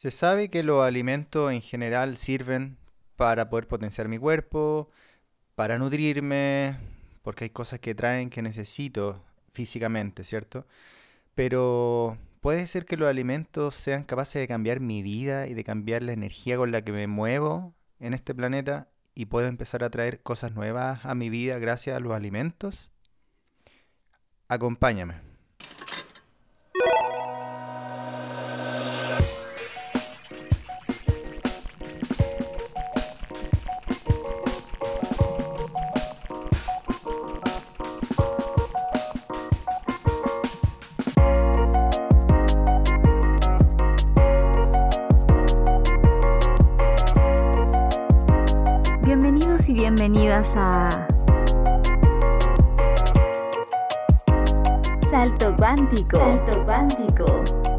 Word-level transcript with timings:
Se 0.00 0.10
sabe 0.10 0.48
que 0.48 0.62
los 0.62 0.82
alimentos 0.82 1.52
en 1.52 1.60
general 1.60 2.16
sirven 2.16 2.78
para 3.16 3.50
poder 3.50 3.68
potenciar 3.68 4.08
mi 4.08 4.16
cuerpo, 4.16 4.88
para 5.54 5.76
nutrirme, 5.76 6.78
porque 7.20 7.44
hay 7.44 7.50
cosas 7.50 7.80
que 7.80 7.94
traen 7.94 8.30
que 8.30 8.40
necesito 8.40 9.22
físicamente, 9.52 10.24
¿cierto? 10.24 10.66
Pero 11.34 12.16
puede 12.40 12.66
ser 12.66 12.86
que 12.86 12.96
los 12.96 13.10
alimentos 13.10 13.74
sean 13.74 14.04
capaces 14.04 14.40
de 14.40 14.48
cambiar 14.48 14.80
mi 14.80 15.02
vida 15.02 15.48
y 15.48 15.52
de 15.52 15.64
cambiar 15.64 16.02
la 16.02 16.12
energía 16.12 16.56
con 16.56 16.72
la 16.72 16.82
que 16.82 16.92
me 16.92 17.06
muevo 17.06 17.74
en 17.98 18.14
este 18.14 18.34
planeta 18.34 18.88
y 19.14 19.26
puedo 19.26 19.48
empezar 19.48 19.84
a 19.84 19.90
traer 19.90 20.22
cosas 20.22 20.54
nuevas 20.54 21.04
a 21.04 21.14
mi 21.14 21.28
vida 21.28 21.58
gracias 21.58 21.94
a 21.94 22.00
los 22.00 22.14
alimentos. 22.14 22.90
Acompáñame. 24.48 25.29
Bienvenidas 49.68 50.54
a 50.56 51.06
Salto 55.10 55.54
Cuántico. 55.56 56.18
Salto 56.18 56.64
Cuántico. 56.64 57.69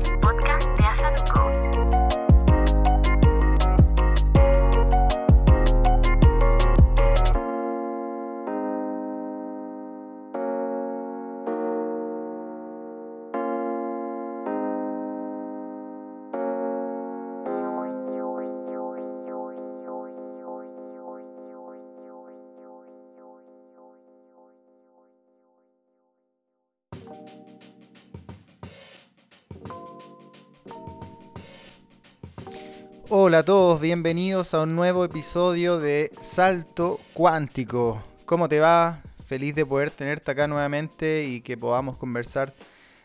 Hola 33.24 33.38
a 33.38 33.46
todos, 33.46 33.80
bienvenidos 33.80 34.56
a 34.56 34.64
un 34.64 34.76
nuevo 34.76 35.06
episodio 35.06 35.80
de 35.80 36.12
Salto 36.20 37.00
Cuántico. 37.14 38.04
¿Cómo 38.26 38.50
te 38.50 38.60
va? 38.60 39.04
Feliz 39.28 39.54
de 39.54 39.64
poder 39.64 39.92
tenerte 39.92 40.32
acá 40.32 40.48
nuevamente 40.48 41.26
y 41.26 41.42
que 41.42 41.56
podamos 41.56 41.98
conversar 41.98 42.56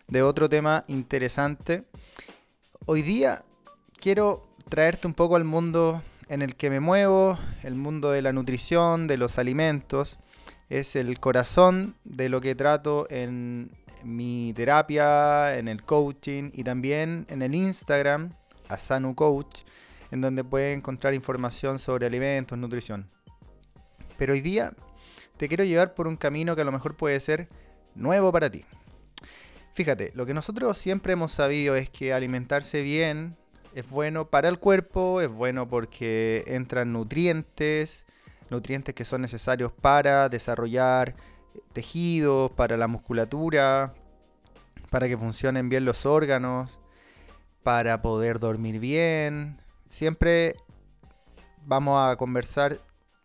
de 0.09 0.22
otro 0.22 0.48
tema 0.48 0.84
interesante. 0.89 1.84
Hoy 2.87 3.03
día 3.03 3.44
quiero 4.00 4.48
traerte 4.70 5.06
un 5.06 5.12
poco 5.12 5.37
al 5.37 5.44
mundo 5.44 6.03
en 6.31 6.41
el 6.41 6.56
que 6.56 6.70
me 6.70 6.81
muevo, 6.81 7.39
el 7.62 7.75
mundo 7.75 8.11
de 8.11 8.22
la 8.22 8.33
nutrición, 8.33 9.09
de 9.09 9.19
los 9.19 9.39
alimentos. 9.39 10.17
Es 10.70 10.97
el 10.97 11.20
corazón 11.20 11.94
de 12.05 12.31
lo 12.31 12.41
que 12.41 12.55
trato 12.55 13.06
en 13.11 13.70
mi 14.03 14.55
terapia, 14.56 15.59
en 15.59 15.69
el 15.69 15.83
coaching 15.83 16.53
y 16.55 16.64
también 16.64 17.27
en 17.28 17.42
el 17.42 17.55
Instagram, 17.55 18.33
Asanu 18.70 19.14
Coach 19.14 19.61
en 20.10 20.20
donde 20.20 20.44
puedes 20.44 20.76
encontrar 20.76 21.14
información 21.14 21.78
sobre 21.78 22.06
alimentos, 22.06 22.58
nutrición. 22.58 23.10
Pero 24.18 24.32
hoy 24.32 24.40
día 24.40 24.74
te 25.36 25.48
quiero 25.48 25.64
llevar 25.64 25.94
por 25.94 26.06
un 26.06 26.16
camino 26.16 26.54
que 26.54 26.62
a 26.62 26.64
lo 26.64 26.72
mejor 26.72 26.97
puede 26.97 27.20
ser 27.20 27.48
nuevo 27.94 28.32
para 28.32 28.50
ti. 28.50 28.64
Fíjate, 29.72 30.12
lo 30.14 30.25
que 30.25 30.34
nosotros 30.34 30.78
siempre 30.78 31.12
hemos 31.12 31.32
sabido 31.32 31.76
es 31.76 31.91
que 31.91 32.14
alimentarse 32.14 32.81
bien 32.82 33.36
es 33.75 33.91
bueno 33.91 34.31
para 34.31 34.48
el 34.48 34.58
cuerpo, 34.58 35.20
es 35.20 35.28
bueno 35.28 35.69
porque 35.69 36.44
entran 36.47 36.94
nutrientes, 36.94 38.06
nutrientes 38.48 38.94
que 38.94 39.04
son 39.04 39.20
necesarios 39.20 39.70
para 39.70 40.31
desarrollar 40.31 41.14
tejidos, 41.75 42.50
para 42.52 42.78
la 42.78 42.86
musculatura, 42.86 43.92
para 44.91 45.08
que 45.08 45.19
funcionen 45.19 45.69
bien 45.69 45.84
los 45.84 46.06
órganos, 46.06 46.81
para 47.62 48.00
poder 48.00 48.38
dormir 48.38 48.78
bien, 48.78 49.60
siempre 49.88 50.56
vamos 51.64 52.00
a 52.00 52.16
conversar 52.16 52.80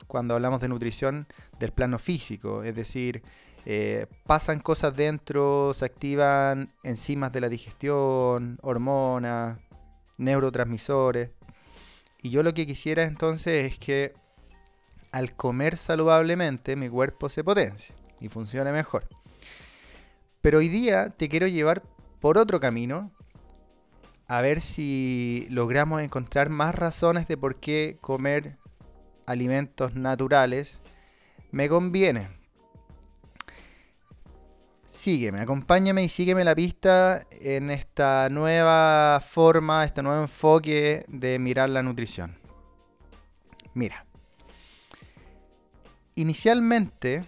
cuando 0.07 0.33
hablamos 0.33 0.59
de 0.61 0.67
nutrición 0.67 1.27
del 1.59 1.72
plano 1.72 1.97
físico, 1.99 2.63
es 2.63 2.75
decir, 2.75 3.23
eh, 3.66 4.07
pasan 4.25 4.59
cosas 4.59 4.95
dentro, 4.95 5.73
se 5.73 5.85
activan 5.85 6.73
enzimas 6.83 7.31
de 7.31 7.41
la 7.41 7.50
digestión, 7.50 8.57
hormonas, 8.61 9.59
neurotransmisores. 10.17 11.29
Y 12.21 12.29
yo 12.29 12.44
lo 12.44 12.53
que 12.53 12.67
quisiera 12.67 13.03
entonces 13.03 13.71
es 13.71 13.79
que 13.79 14.13
al 15.11 15.35
comer 15.35 15.77
saludablemente 15.77 16.75
mi 16.75 16.89
cuerpo 16.89 17.29
se 17.29 17.44
potencie 17.44 17.95
y 18.19 18.29
funcione 18.29 18.71
mejor. 18.71 19.07
Pero 20.41 20.59
hoy 20.59 20.69
día 20.69 21.09
te 21.09 21.29
quiero 21.29 21.47
llevar 21.47 21.83
por 22.19 22.38
otro 22.38 22.59
camino 22.59 23.11
a 24.31 24.40
ver 24.40 24.62
si 24.62 25.46
logramos 25.50 26.02
encontrar 26.02 26.47
más 26.50 26.74
razones 26.74 27.28
de 27.28 27.36
por 27.36 27.58
qué 27.58 27.97
comer 28.00 28.56
alimentos 29.25 29.94
naturales 29.96 30.80
me 31.52 31.68
conviene. 31.68 32.30
Sígueme, 34.86 35.42
acompáñame 35.42 36.06
y 36.06 36.08
sígueme 36.08 36.46
la 36.46 36.56
pista 36.56 37.24
en 37.42 37.72
esta 37.72 38.30
nueva 38.30 39.19
forma, 39.19 39.84
este 39.84 40.02
nuevo 40.02 40.22
enfoque 40.22 41.03
de 41.09 41.38
mirar 41.38 41.69
la 41.69 41.84
nutrición. 41.84 42.38
Mira, 43.74 44.06
inicialmente, 46.16 47.25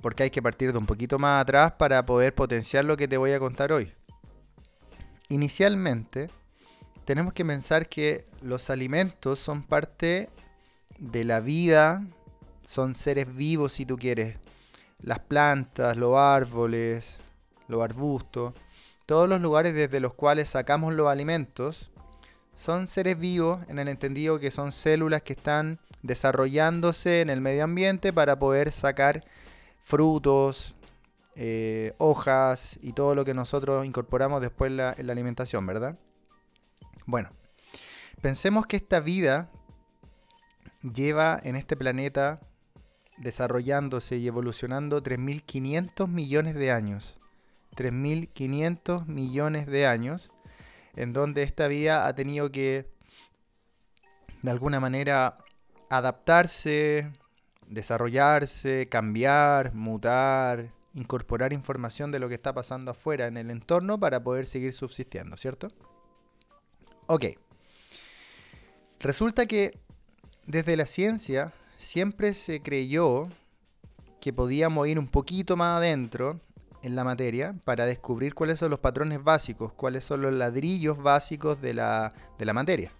porque 0.00 0.22
hay 0.22 0.30
que 0.30 0.40
partir 0.40 0.72
de 0.72 0.78
un 0.78 0.86
poquito 0.86 1.18
más 1.18 1.42
atrás 1.42 1.72
para 1.72 2.06
poder 2.06 2.34
potenciar 2.34 2.86
lo 2.86 2.96
que 2.96 3.08
te 3.08 3.18
voy 3.18 3.32
a 3.32 3.38
contar 3.38 3.72
hoy. 3.72 3.92
Inicialmente, 5.28 6.30
tenemos 7.06 7.32
que 7.32 7.44
pensar 7.44 7.88
que 7.88 8.26
los 8.42 8.68
alimentos 8.68 9.38
son 9.38 9.62
parte 9.62 10.28
de 10.98 11.22
la 11.22 11.38
vida, 11.38 12.04
son 12.66 12.96
seres 12.96 13.32
vivos 13.34 13.74
si 13.74 13.86
tú 13.86 13.96
quieres. 13.96 14.36
Las 15.00 15.20
plantas, 15.20 15.96
los 15.96 16.16
árboles, 16.16 17.20
los 17.68 17.80
arbustos, 17.80 18.54
todos 19.06 19.28
los 19.28 19.40
lugares 19.40 19.72
desde 19.72 20.00
los 20.00 20.14
cuales 20.14 20.50
sacamos 20.50 20.94
los 20.94 21.06
alimentos, 21.06 21.92
son 22.56 22.88
seres 22.88 23.16
vivos 23.16 23.60
en 23.68 23.78
el 23.78 23.86
entendido 23.86 24.40
que 24.40 24.50
son 24.50 24.72
células 24.72 25.22
que 25.22 25.34
están 25.34 25.78
desarrollándose 26.02 27.20
en 27.20 27.30
el 27.30 27.40
medio 27.40 27.62
ambiente 27.62 28.12
para 28.12 28.36
poder 28.36 28.72
sacar 28.72 29.24
frutos, 29.80 30.74
eh, 31.36 31.94
hojas 31.98 32.80
y 32.82 32.94
todo 32.94 33.14
lo 33.14 33.24
que 33.24 33.34
nosotros 33.34 33.86
incorporamos 33.86 34.40
después 34.40 34.70
en 34.72 34.76
la 35.06 35.12
alimentación, 35.12 35.64
¿verdad? 35.66 35.96
Bueno, 37.06 37.30
pensemos 38.20 38.66
que 38.66 38.76
esta 38.76 38.98
vida 38.98 39.48
lleva 40.82 41.40
en 41.42 41.54
este 41.54 41.76
planeta 41.76 42.40
desarrollándose 43.16 44.16
y 44.16 44.26
evolucionando 44.26 45.02
3.500 45.02 46.08
millones 46.08 46.56
de 46.56 46.72
años. 46.72 47.18
3.500 47.76 49.06
millones 49.06 49.66
de 49.66 49.86
años 49.86 50.32
en 50.96 51.12
donde 51.12 51.44
esta 51.44 51.68
vida 51.68 52.08
ha 52.08 52.14
tenido 52.14 52.50
que 52.50 52.90
de 54.42 54.50
alguna 54.50 54.80
manera 54.80 55.38
adaptarse, 55.90 57.12
desarrollarse, 57.68 58.88
cambiar, 58.88 59.74
mutar, 59.74 60.72
incorporar 60.94 61.52
información 61.52 62.10
de 62.10 62.18
lo 62.18 62.28
que 62.28 62.34
está 62.34 62.52
pasando 62.52 62.90
afuera 62.90 63.26
en 63.26 63.36
el 63.36 63.50
entorno 63.50 64.00
para 64.00 64.24
poder 64.24 64.46
seguir 64.46 64.72
subsistiendo, 64.72 65.36
¿cierto? 65.36 65.68
Ok. 67.06 67.26
Resulta 69.00 69.46
que 69.46 69.78
desde 70.46 70.76
la 70.76 70.86
ciencia 70.86 71.52
siempre 71.76 72.34
se 72.34 72.60
creyó 72.62 73.28
que 74.20 74.32
podíamos 74.32 74.88
ir 74.88 74.98
un 74.98 75.06
poquito 75.06 75.56
más 75.56 75.78
adentro 75.78 76.40
en 76.82 76.96
la 76.96 77.04
materia 77.04 77.54
para 77.64 77.86
descubrir 77.86 78.34
cuáles 78.34 78.58
son 78.58 78.70
los 78.70 78.80
patrones 78.80 79.22
básicos, 79.22 79.72
cuáles 79.72 80.04
son 80.04 80.22
los 80.22 80.32
ladrillos 80.32 81.00
básicos 81.00 81.60
de 81.60 81.74
la, 81.74 82.12
de 82.38 82.44
la 82.44 82.52
materia. 82.52 82.92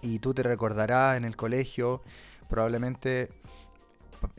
Y 0.00 0.20
tú 0.20 0.32
te 0.32 0.42
recordarás 0.42 1.16
en 1.16 1.24
el 1.24 1.36
colegio, 1.36 2.02
probablemente 2.48 3.28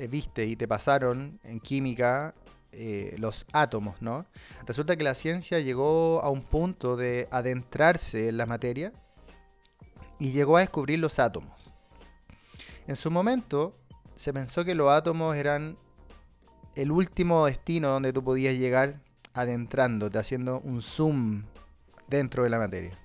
viste 0.09 0.45
y 0.45 0.55
te 0.55 0.67
pasaron 0.67 1.39
en 1.43 1.59
química 1.59 2.33
eh, 2.71 3.15
los 3.17 3.45
átomos, 3.51 4.01
¿no? 4.01 4.25
Resulta 4.65 4.95
que 4.95 5.03
la 5.03 5.15
ciencia 5.15 5.59
llegó 5.59 6.21
a 6.21 6.29
un 6.29 6.43
punto 6.43 6.95
de 6.95 7.27
adentrarse 7.31 8.29
en 8.29 8.37
la 8.37 8.45
materia 8.45 8.93
y 10.19 10.31
llegó 10.31 10.57
a 10.57 10.61
descubrir 10.61 10.99
los 10.99 11.19
átomos. 11.19 11.73
En 12.87 12.95
su 12.95 13.09
momento 13.09 13.75
se 14.15 14.33
pensó 14.33 14.65
que 14.65 14.75
los 14.75 14.89
átomos 14.91 15.35
eran 15.35 15.77
el 16.75 16.91
último 16.91 17.45
destino 17.45 17.89
donde 17.89 18.13
tú 18.13 18.23
podías 18.23 18.55
llegar 18.55 19.01
adentrándote, 19.33 20.17
haciendo 20.17 20.59
un 20.59 20.81
zoom 20.81 21.45
dentro 22.07 22.43
de 22.43 22.49
la 22.49 22.59
materia. 22.59 22.99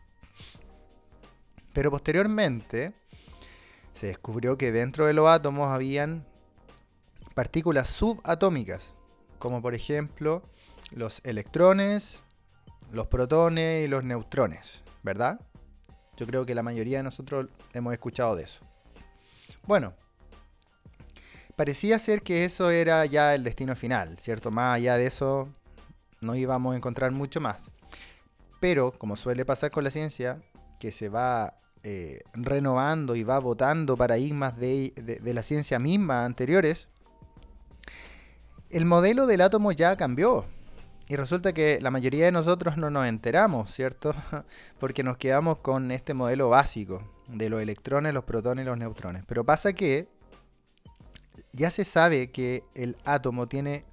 Pero 1.72 1.90
posteriormente 1.90 2.94
se 3.92 4.08
descubrió 4.08 4.58
que 4.58 4.72
dentro 4.72 5.06
de 5.06 5.12
los 5.12 5.28
átomos 5.28 5.68
habían 5.68 6.26
partículas 7.34 7.88
subatómicas, 7.88 8.94
como 9.44 9.60
por 9.60 9.74
ejemplo 9.74 10.42
los 10.92 11.20
electrones, 11.22 12.24
los 12.90 13.08
protones 13.08 13.84
y 13.84 13.88
los 13.88 14.02
neutrones, 14.02 14.82
¿verdad? 15.02 15.38
Yo 16.16 16.26
creo 16.26 16.46
que 16.46 16.54
la 16.54 16.62
mayoría 16.62 16.96
de 16.96 17.02
nosotros 17.02 17.48
hemos 17.74 17.92
escuchado 17.92 18.36
de 18.36 18.44
eso. 18.44 18.62
Bueno, 19.66 19.92
parecía 21.56 21.98
ser 21.98 22.22
que 22.22 22.46
eso 22.46 22.70
era 22.70 23.04
ya 23.04 23.34
el 23.34 23.44
destino 23.44 23.76
final, 23.76 24.18
¿cierto? 24.18 24.50
Más 24.50 24.76
allá 24.76 24.96
de 24.96 25.08
eso 25.08 25.50
no 26.22 26.34
íbamos 26.36 26.72
a 26.72 26.78
encontrar 26.78 27.12
mucho 27.12 27.38
más. 27.42 27.70
Pero, 28.60 28.92
como 28.92 29.14
suele 29.14 29.44
pasar 29.44 29.70
con 29.70 29.84
la 29.84 29.90
ciencia, 29.90 30.40
que 30.80 30.90
se 30.90 31.10
va 31.10 31.58
eh, 31.82 32.20
renovando 32.32 33.14
y 33.14 33.24
va 33.24 33.40
votando 33.40 33.94
paradigmas 33.94 34.56
de, 34.56 34.94
de 34.96 35.34
la 35.34 35.42
ciencia 35.42 35.78
misma 35.78 36.24
anteriores, 36.24 36.88
el 38.74 38.86
modelo 38.86 39.26
del 39.26 39.40
átomo 39.40 39.70
ya 39.70 39.96
cambió. 39.96 40.46
Y 41.06 41.14
resulta 41.14 41.52
que 41.52 41.78
la 41.80 41.92
mayoría 41.92 42.24
de 42.24 42.32
nosotros 42.32 42.76
no 42.76 42.90
nos 42.90 43.06
enteramos, 43.06 43.70
¿cierto? 43.70 44.12
Porque 44.80 45.04
nos 45.04 45.16
quedamos 45.16 45.58
con 45.58 45.92
este 45.92 46.12
modelo 46.12 46.48
básico 46.48 47.00
de 47.28 47.50
los 47.50 47.62
electrones, 47.62 48.12
los 48.12 48.24
protones 48.24 48.64
y 48.64 48.68
los 48.68 48.76
neutrones. 48.76 49.22
Pero 49.28 49.44
pasa 49.44 49.74
que 49.74 50.08
ya 51.52 51.70
se 51.70 51.84
sabe 51.84 52.32
que 52.32 52.64
el 52.74 52.96
átomo 53.04 53.46
tiene 53.46 53.84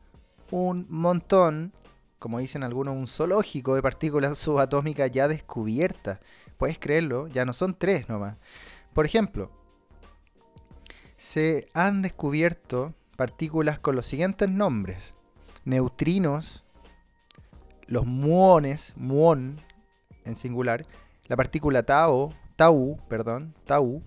un 0.50 0.88
montón, 0.90 1.74
como 2.18 2.40
dicen 2.40 2.64
algunos, 2.64 2.96
un 2.96 3.08
zoológico 3.08 3.76
de 3.76 3.84
partículas 3.84 4.36
subatómicas 4.40 5.12
ya 5.12 5.28
descubiertas. 5.28 6.20
Puedes 6.58 6.80
creerlo, 6.80 7.28
ya 7.28 7.46
no 7.46 7.54
son 7.54 7.76
tres 7.78 8.10
nomás. 8.10 8.36
Por 8.94 9.06
ejemplo, 9.06 9.52
se 11.18 11.68
han 11.76 12.02
descubierto 12.02 12.96
partículas 13.22 13.78
con 13.78 13.96
los 13.96 14.08
siguientes 14.08 14.50
nombres. 14.50 15.14
Neutrinos, 15.64 16.64
los 17.86 18.08
muones, 18.08 18.94
muón 18.96 19.62
en 20.26 20.36
singular, 20.36 20.88
la 21.28 21.36
partícula 21.36 21.84
tau, 21.84 22.34
tau, 22.56 22.98
perdón, 23.08 23.54
tau, 23.66 24.02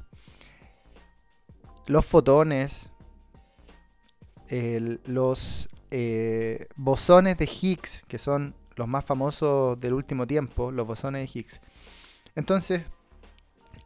los 1.87 2.05
fotones, 2.05 2.91
los 5.05 5.69
eh, 5.93 6.67
bosones 6.75 7.39
de 7.39 7.45
Higgs, 7.45 8.03
que 8.09 8.19
son 8.19 8.53
los 8.75 8.89
más 8.89 9.05
famosos 9.05 9.79
del 9.79 9.93
último 9.95 10.27
tiempo, 10.27 10.73
los 10.73 10.89
bosones 10.89 11.21
de 11.23 11.39
Higgs. 11.39 11.61
Entonces, 12.35 12.83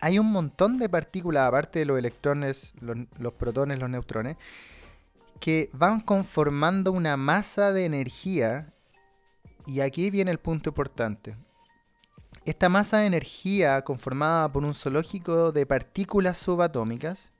hay 0.00 0.18
un 0.18 0.32
montón 0.32 0.78
de 0.78 0.88
partículas, 0.88 1.46
aparte 1.46 1.80
de 1.80 1.84
los 1.84 1.98
electrones, 1.98 2.72
los 2.80 3.32
protones, 3.34 3.78
los 3.78 3.90
neutrones, 3.90 4.38
que 5.40 5.70
van 5.72 6.00
conformando 6.00 6.92
una 6.92 7.16
masa 7.16 7.72
de 7.72 7.84
energía 7.84 8.68
y 9.66 9.80
aquí 9.80 10.10
viene 10.10 10.30
el 10.30 10.38
punto 10.38 10.70
importante. 10.70 11.36
Esta 12.44 12.68
masa 12.68 12.98
de 12.98 13.06
energía 13.06 13.82
conformada 13.82 14.50
por 14.50 14.64
un 14.64 14.74
zoológico 14.74 15.52
de 15.52 15.66
partículas 15.66 16.38
subatómicas 16.38 17.30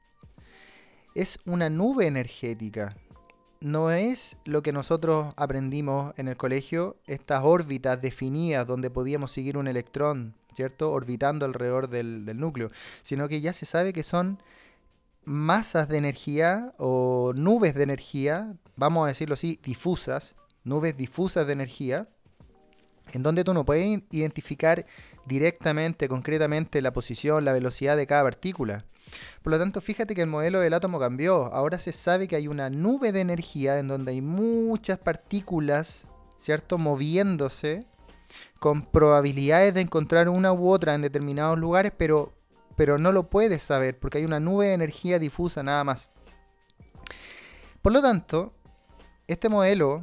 es 1.15 1.39
una 1.47 1.71
nube 1.71 2.07
energética. 2.07 2.97
No 3.61 3.91
es 3.91 4.37
lo 4.45 4.63
que 4.63 4.73
nosotros 4.73 5.33
aprendimos 5.37 6.15
en 6.17 6.29
el 6.29 6.37
colegio, 6.37 6.97
estas 7.07 7.43
órbitas 7.43 8.01
definidas 8.01 8.67
donde 8.67 8.91
podíamos 8.91 9.33
seguir 9.33 9.57
un 9.57 9.67
electrón, 9.67 10.35
¿cierto? 10.55 10.93
Orbitando 10.93 11.47
alrededor 11.47 11.89
del, 11.89 12.25
del 12.25 12.39
núcleo, 12.39 12.71
sino 13.03 13.29
que 13.29 13.41
ya 13.41 13.53
se 13.53 13.67
sabe 13.67 13.93
que 13.93 14.03
son 14.03 14.41
masas 15.29 15.89
de 15.89 15.99
energía 15.99 16.73
o 16.79 17.33
nubes 17.35 17.75
de 17.75 17.83
energía, 17.83 18.55
vamos 18.77 19.05
a 19.05 19.09
decirlo 19.09 19.35
así, 19.35 19.61
difusas, 19.63 20.37
nubes 20.65 20.97
difusas 20.97 21.47
de 21.47 21.53
energía, 21.53 22.09
en 23.13 23.23
donde 23.23 23.45
tú 23.45 23.53
no 23.53 23.67
puedes 23.67 24.03
identificar 24.11 24.87
directamente, 25.27 26.09
concretamente, 26.09 26.81
la 26.81 26.95
posición, 26.95 27.45
la 27.45 27.53
velocidad 27.53 27.97
de 27.97 28.07
cada 28.07 28.23
partícula. 28.23 28.87
Por 29.43 29.53
lo 29.53 29.59
tanto, 29.59 29.83
fíjate 29.83 30.15
que 30.15 30.23
el 30.23 30.29
modelo 30.29 30.61
del 30.61 30.73
átomo 30.75 30.99
cambió. 30.99 31.53
Ahora 31.53 31.79
se 31.79 31.93
sabe 31.93 32.27
que 32.27 32.37
hay 32.37 32.49
una 32.49 32.71
nube 32.71 33.13
de 33.13 33.21
energía 33.21 33.79
en 33.79 33.89
donde 33.89 34.13
hay 34.13 34.23
muchas 34.23 34.99
partículas, 34.99 36.09
¿cierto?, 36.39 36.79
moviéndose 36.79 37.87
con 38.61 38.83
probabilidades 38.83 39.75
de 39.75 39.83
encontrar 39.83 40.29
una 40.31 40.53
u 40.53 40.69
otra 40.71 40.95
en 40.95 41.03
determinados 41.03 41.59
lugares, 41.59 41.93
pero, 41.97 42.35
pero 42.79 42.97
no 42.97 43.13
lo 43.13 43.29
puedes 43.29 43.63
saber 43.63 43.99
porque 43.99 44.17
hay 44.17 44.25
una 44.25 44.41
nube 44.41 44.69
de 44.69 44.73
energía 44.73 45.19
difusa 45.19 45.63
nada 45.63 45.85
más. 45.85 46.09
Por 47.83 47.93
lo 47.93 48.01
tanto, 48.01 48.55
este 49.27 49.51
modelo 49.51 50.03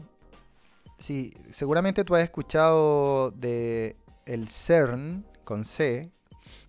Sí, 0.97 1.33
seguramente 1.51 2.05
tú 2.05 2.15
has 2.15 2.23
escuchado 2.23 3.31
de 3.31 3.97
el 4.25 4.47
CERN 4.49 5.25
con 5.43 5.65
C, 5.65 6.09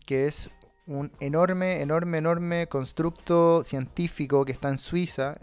que 0.04 0.26
es 0.26 0.50
un 0.86 1.12
enorme, 1.20 1.80
enorme, 1.80 2.18
enorme 2.18 2.66
constructo 2.68 3.62
científico 3.64 4.44
que 4.44 4.52
está 4.52 4.68
en 4.68 4.78
Suiza, 4.78 5.36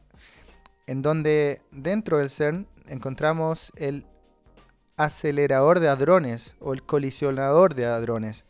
en 0.85 1.01
donde 1.01 1.61
dentro 1.71 2.17
del 2.17 2.29
CERN 2.29 2.67
encontramos 2.87 3.71
el 3.77 4.05
acelerador 4.97 5.79
de 5.79 5.87
hadrones 5.87 6.55
o 6.59 6.73
el 6.73 6.83
colisionador 6.83 7.73
de 7.73 7.85
hadrones. 7.85 8.45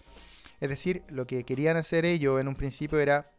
Es 0.64 0.70
decir, 0.70 1.04
lo 1.10 1.28
que 1.28 1.44
querían 1.44 1.76
hacer 1.76 2.06
ellos 2.06 2.40
en 2.40 2.48
un 2.48 2.56
principio 2.56 3.00
era 3.00 3.30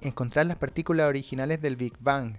encontrar 0.00 0.46
las 0.46 0.56
partículas 0.56 1.06
originales 1.06 1.60
del 1.60 1.76
Big 1.76 1.92
Bang 2.00 2.38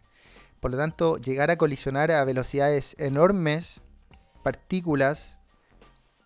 por 0.61 0.69
lo 0.69 0.77
tanto, 0.77 1.17
llegar 1.17 1.49
a 1.49 1.57
colisionar 1.57 2.11
a 2.11 2.23
velocidades 2.23 2.95
enormes 2.99 3.81
partículas, 4.43 5.39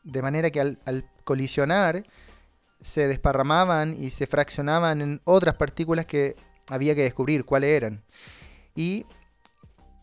de 0.03 0.21
manera 0.21 0.51
que 0.51 0.59
al, 0.59 1.09
colisionar 1.23 2.05
se 2.81 3.07
desparramaban 3.07 3.95
y 3.97 4.09
se 4.09 4.27
fraccionaban 4.27 5.01
en 5.01 5.21
otras 5.23 5.55
partículas 5.55 6.05
que 6.05 6.35
había 6.67 6.93
que 6.95 7.03
descubrir 7.03 7.45
cuáles 7.45 7.71
eran. 7.71 8.03
Y 8.75 9.05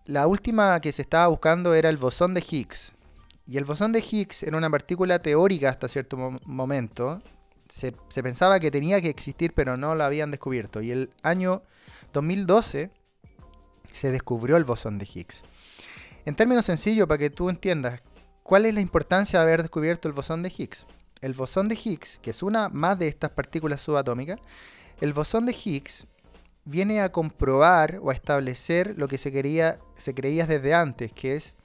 la 0.07 0.27
última 0.27 0.81
que 0.81 0.93
se 0.93 1.03
estaba 1.03 1.29
buscando 1.29 1.75
era 1.75 1.91
el 1.91 1.99
bosón 1.99 2.33
de 2.33 2.41
Higgs. 2.41 2.95
Y 3.47 3.59
el 3.59 3.67
bosón 3.67 3.93
de 3.93 4.01
Higgs 4.01 4.45
era 4.45 4.57
una 4.57 4.71
partícula 4.71 5.21
teórica 5.21 5.69
hasta 5.69 5.89
cierto 5.89 6.17
momento. 6.47 7.23
Se, 7.73 8.23
pensaba 8.23 8.61
que 8.61 8.71
tenía 8.71 9.01
que 9.01 9.09
existir, 9.09 9.55
pero 9.55 9.79
no 9.79 9.95
la 9.95 10.05
habían 10.05 10.31
descubierto. 10.31 10.83
Y 10.83 10.91
el 10.91 11.11
año 11.23 11.63
2012 12.13 12.91
se 13.91 14.11
descubrió 14.13 14.59
el 14.59 14.65
bosón 14.65 14.99
de 14.99 15.09
Higgs. 15.13 15.43
En 16.27 16.37
términos 16.37 16.67
sencillos, 16.67 17.09
para 17.09 17.17
que 17.17 17.31
tú 17.31 17.49
entiendas, 17.49 18.03
¿cuál 18.43 18.67
es 18.67 18.75
la 18.75 18.83
importancia 18.83 19.39
de 19.39 19.47
haber 19.47 19.63
descubierto 19.63 20.07
el 20.07 20.13
bosón 20.13 20.43
de 20.43 20.53
Higgs? 20.57 20.87
El 21.23 21.33
bosón 21.33 21.69
de 21.69 21.79
Higgs, 21.83 22.19
que 22.19 22.31
es 22.31 22.43
una 22.43 22.69
más 22.69 22.99
de 22.99 23.09
estas 23.09 23.31
partículas 23.31 23.81
subatómicas, 23.81 24.39
el 25.01 25.15
bosón 25.15 25.47
de 25.47 25.57
Higgs 25.65 26.07
viene 26.65 27.01
a 27.01 27.11
comprobar 27.11 28.01
o 28.03 28.11
a 28.11 28.15
establecer 28.15 28.95
lo 28.99 29.09
que 29.09 29.17
se, 29.17 29.33
quería, 29.33 29.81
se 29.97 30.15
creía 30.15 30.47
desde 30.47 30.75
antes, 30.75 31.13
que 31.15 31.37
es 31.37 31.57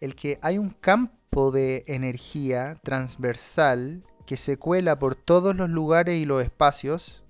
el 0.00 0.14
que 0.14 0.38
hay 0.42 0.58
un 0.58 0.70
campo 0.70 1.50
de 1.50 1.82
energía 1.88 2.78
transversal 2.84 4.04
que 4.30 4.36
se 4.36 4.58
cuela 4.58 4.96
por 4.96 5.16
todos 5.16 5.56
los 5.56 5.68
lugares 5.68 6.16
y 6.20 6.24
los 6.24 6.40
espacios 6.40 7.24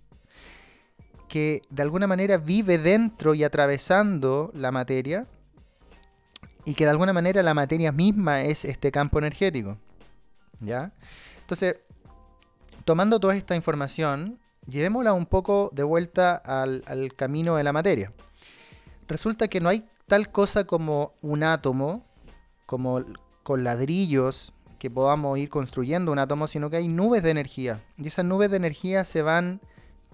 que 1.31 1.63
de 1.71 1.81
alguna 1.81 2.07
manera 2.07 2.37
vive 2.37 2.77
dentro 2.77 3.33
y 3.33 3.43
atravesando 3.43 4.51
la 4.53 4.71
materia 4.71 5.27
y 6.67 6.75
que 6.75 6.85
de 6.85 6.91
alguna 6.91 7.15
manera 7.15 7.43
la 7.43 7.55
materia 7.55 7.91
misma 7.91 8.43
es 8.43 8.67
este 8.67 8.93
campo 8.93 9.19
energético. 9.19 9.79
¿Ya? 10.61 10.93
Entonces, 11.41 11.77
tomando 12.85 13.19
toda 13.19 13.35
esta 13.35 13.57
información, 13.57 14.39
llevémosla 14.67 15.15
un 15.15 15.25
poco 15.25 15.71
de 15.73 15.85
vuelta 15.85 16.37
al, 16.37 16.85
al 16.87 17.15
camino 17.15 17.57
de 17.57 17.65
la 17.65 17.73
materia. 17.73 18.13
Resulta 19.09 19.49
que 19.49 19.63
no 19.63 19.71
hay 19.71 19.89
tal 20.07 20.31
cosa 20.31 20.65
como 20.65 21.15
un 21.23 21.45
átomo, 21.45 22.05
como 22.67 23.03
con 23.43 23.65
ladrillos 23.65 24.53
que 24.81 24.91
podamos 24.91 25.39
ir 25.39 25.49
construyendo 25.49 26.11
un 26.11 26.19
átomo, 26.19 26.49
sino 26.49 26.71
que 26.71 26.79
hay 26.79 26.89
nubes 26.89 27.23
de 27.23 27.31
energía. 27.31 27.85
Y 27.99 28.09
esas 28.09 28.25
nubes 28.25 28.51
de 28.51 28.57
energía 28.57 29.05
se 29.05 29.23
van 29.23 29.61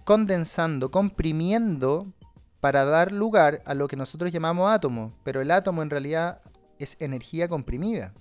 condensando, 0.04 0.90
comprimiendo 0.90 2.12
para 2.60 2.84
dar 2.84 3.12
lugar 3.12 3.62
a 3.64 3.74
lo 3.74 3.88
que 3.88 3.96
nosotros 3.96 4.32
llamamos 4.32 4.70
átomo, 4.70 5.14
pero 5.22 5.40
el 5.40 5.50
átomo 5.52 5.82
en 5.82 5.90
realidad 5.90 6.40
es 6.78 6.96
energía 7.00 7.48
comprimida. 7.48 8.12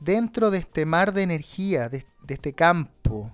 Dentro 0.00 0.50
de 0.50 0.58
este 0.58 0.84
mar 0.84 1.12
de 1.12 1.22
energía, 1.22 1.88
de, 1.88 2.04
este 2.28 2.52
campo 2.52 3.30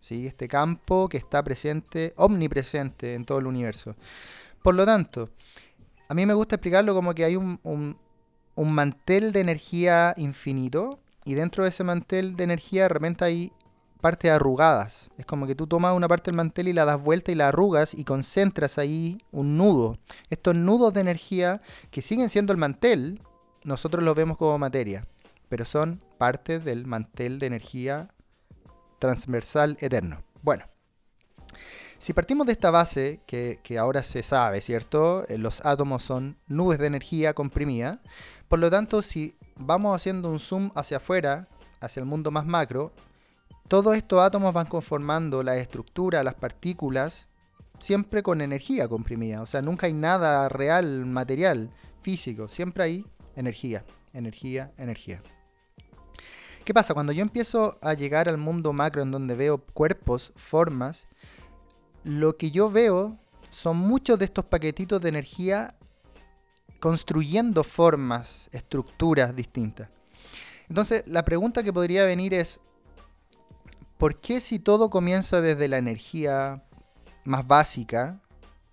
¿sí? 0.00 0.26
este 0.26 0.48
campo 0.48 1.08
que 1.08 1.18
está 1.18 1.44
presente, 1.44 2.14
omnipresente 2.16 3.14
en 3.14 3.26
todo 3.26 3.38
el 3.38 3.46
universo. 3.46 3.94
Por 4.62 4.74
lo 4.74 4.86
tanto, 4.86 5.28
a 6.08 6.14
mí 6.14 6.24
me 6.24 6.34
gusta 6.34 6.56
explicarlo 6.56 6.94
como 6.94 7.14
que 7.14 7.24
hay 7.24 7.36
un, 7.36 7.96
mantel 8.56 9.32
de 9.32 9.40
energía 9.40 10.14
infinito 10.16 10.98
y 11.30 11.34
dentro 11.34 11.62
de 11.62 11.68
ese 11.68 11.84
mantel 11.84 12.34
de 12.34 12.42
energía 12.42 12.82
de 12.82 12.88
repente 12.88 13.24
hay 13.24 13.52
partes 14.00 14.32
arrugadas. 14.32 15.12
Es 15.16 15.24
como 15.24 15.46
que 15.46 15.54
tú 15.54 15.68
tomas 15.68 15.96
una 15.96 16.08
parte 16.08 16.32
del 16.32 16.36
mantel 16.36 16.66
y 16.66 16.72
la 16.72 16.84
das 16.84 17.00
vuelta 17.00 17.30
y 17.30 17.36
la 17.36 17.48
arrugas 17.48 17.94
y 17.94 18.02
concentras 18.02 18.78
ahí 18.78 19.22
un 19.30 19.56
nudo. 19.56 19.96
Estos 20.28 20.56
nudos 20.56 20.92
de 20.92 21.02
energía 21.02 21.62
que 21.92 22.02
siguen 22.02 22.30
siendo 22.30 22.52
el 22.52 22.58
mantel, 22.58 23.22
nosotros 23.62 24.02
los 24.02 24.16
vemos 24.16 24.38
como 24.38 24.58
materia, 24.58 25.06
pero 25.48 25.64
son 25.64 26.02
parte 26.18 26.58
del 26.58 26.84
mantel 26.84 27.38
de 27.38 27.46
energía 27.46 28.08
transversal 28.98 29.76
eterno. 29.78 30.24
Bueno, 30.42 30.64
si 31.98 32.12
partimos 32.12 32.44
de 32.48 32.54
esta 32.54 32.72
base, 32.72 33.20
que, 33.24 33.60
que, 33.62 33.78
ahora 33.78 34.02
se 34.02 34.24
sabe, 34.24 34.60
¿cierto? 34.62 35.24
Eh, 35.28 35.38
los 35.38 35.64
átomos 35.64 36.02
son 36.02 36.38
nubes 36.48 36.80
de 36.80 36.88
energía 36.88 37.34
comprimida. 37.34 38.02
Por 38.48 38.58
lo 38.58 38.68
tanto, 38.68 39.00
si 39.00 39.36
vamos 39.60 39.94
haciendo 39.94 40.30
un 40.30 40.38
zoom 40.38 40.70
hacia 40.74 40.96
afuera, 40.96 41.48
hacia 41.80 42.00
el 42.00 42.06
mundo 42.06 42.30
más 42.30 42.46
macro, 42.46 42.92
todos 43.68 43.96
estos 43.96 44.20
átomos 44.20 44.52
van 44.52 44.66
conformando 44.66 45.42
la 45.42 45.56
estructura, 45.56 46.24
las 46.24 46.34
partículas, 46.34 47.28
siempre 47.78 48.22
con 48.22 48.40
energía 48.40 48.88
comprimida. 48.88 49.42
O 49.42 49.46
sea, 49.46 49.62
nunca 49.62 49.86
hay 49.86 49.92
nada 49.92 50.48
real, 50.48 51.06
material, 51.06 51.70
físico. 52.02 52.48
Siempre 52.48 52.82
hay 52.82 53.06
energía, 53.36 53.84
energía, 54.12 54.70
energía. 54.76 55.22
¿Qué 56.64 56.74
pasa? 56.74 56.94
Cuando 56.94 57.12
yo 57.12 57.22
empiezo 57.22 57.78
a 57.80 57.94
llegar 57.94 58.28
al 58.28 58.38
mundo 58.38 58.72
macro 58.72 59.02
en 59.02 59.10
donde 59.10 59.34
veo 59.34 59.58
cuerpos, 59.58 60.32
formas, 60.36 61.08
lo 62.02 62.36
que 62.36 62.50
yo 62.50 62.70
veo 62.70 63.18
son 63.50 63.76
muchos 63.76 64.18
de 64.18 64.24
estos 64.24 64.44
paquetitos 64.44 65.00
de 65.00 65.08
energía 65.08 65.74
construyendo 66.80 67.62
formas, 67.62 68.48
estructuras 68.52 69.36
distintas. 69.36 69.90
Entonces, 70.68 71.04
la 71.06 71.24
pregunta 71.24 71.62
que 71.62 71.72
podría 71.72 72.04
venir 72.04 72.32
es, 72.32 72.60
¿por 73.98 74.18
qué 74.20 74.40
si 74.40 74.58
todo 74.58 74.88
comienza 74.88 75.40
desde 75.40 75.68
la 75.68 75.78
energía 75.78 76.64
más 77.24 77.46
básica 77.46 78.20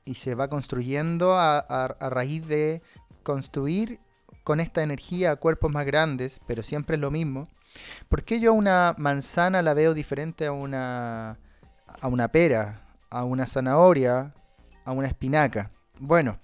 y 0.06 0.16
se 0.16 0.36
va 0.36 0.48
construyendo 0.48 1.36
a, 1.36 1.98
raíz 2.00 2.48
de 2.48 2.82
construir 3.24 4.00
con 4.44 4.62
esta 4.62 4.84
energía 4.84 5.36
cuerpos 5.36 5.72
más 5.72 5.86
grandes, 5.86 6.40
pero 6.48 6.64
siempre 6.64 6.96
es 6.96 7.02
lo 7.02 7.12
mismo? 7.12 7.50
¿Por 8.08 8.24
qué 8.24 8.40
yo 8.40 8.54
una 8.54 8.96
manzana 8.98 9.62
la 9.62 9.74
veo 9.74 9.94
diferente 9.94 10.46
a 10.46 10.54
una, 10.54 11.38
a 12.00 12.08
una 12.08 12.30
pera, 12.30 12.88
a 13.10 13.26
una 13.26 13.46
zanahoria, 13.46 14.34
a 14.86 14.92
una 14.94 15.08
espinaca? 15.08 15.72
Bueno, 16.00 16.40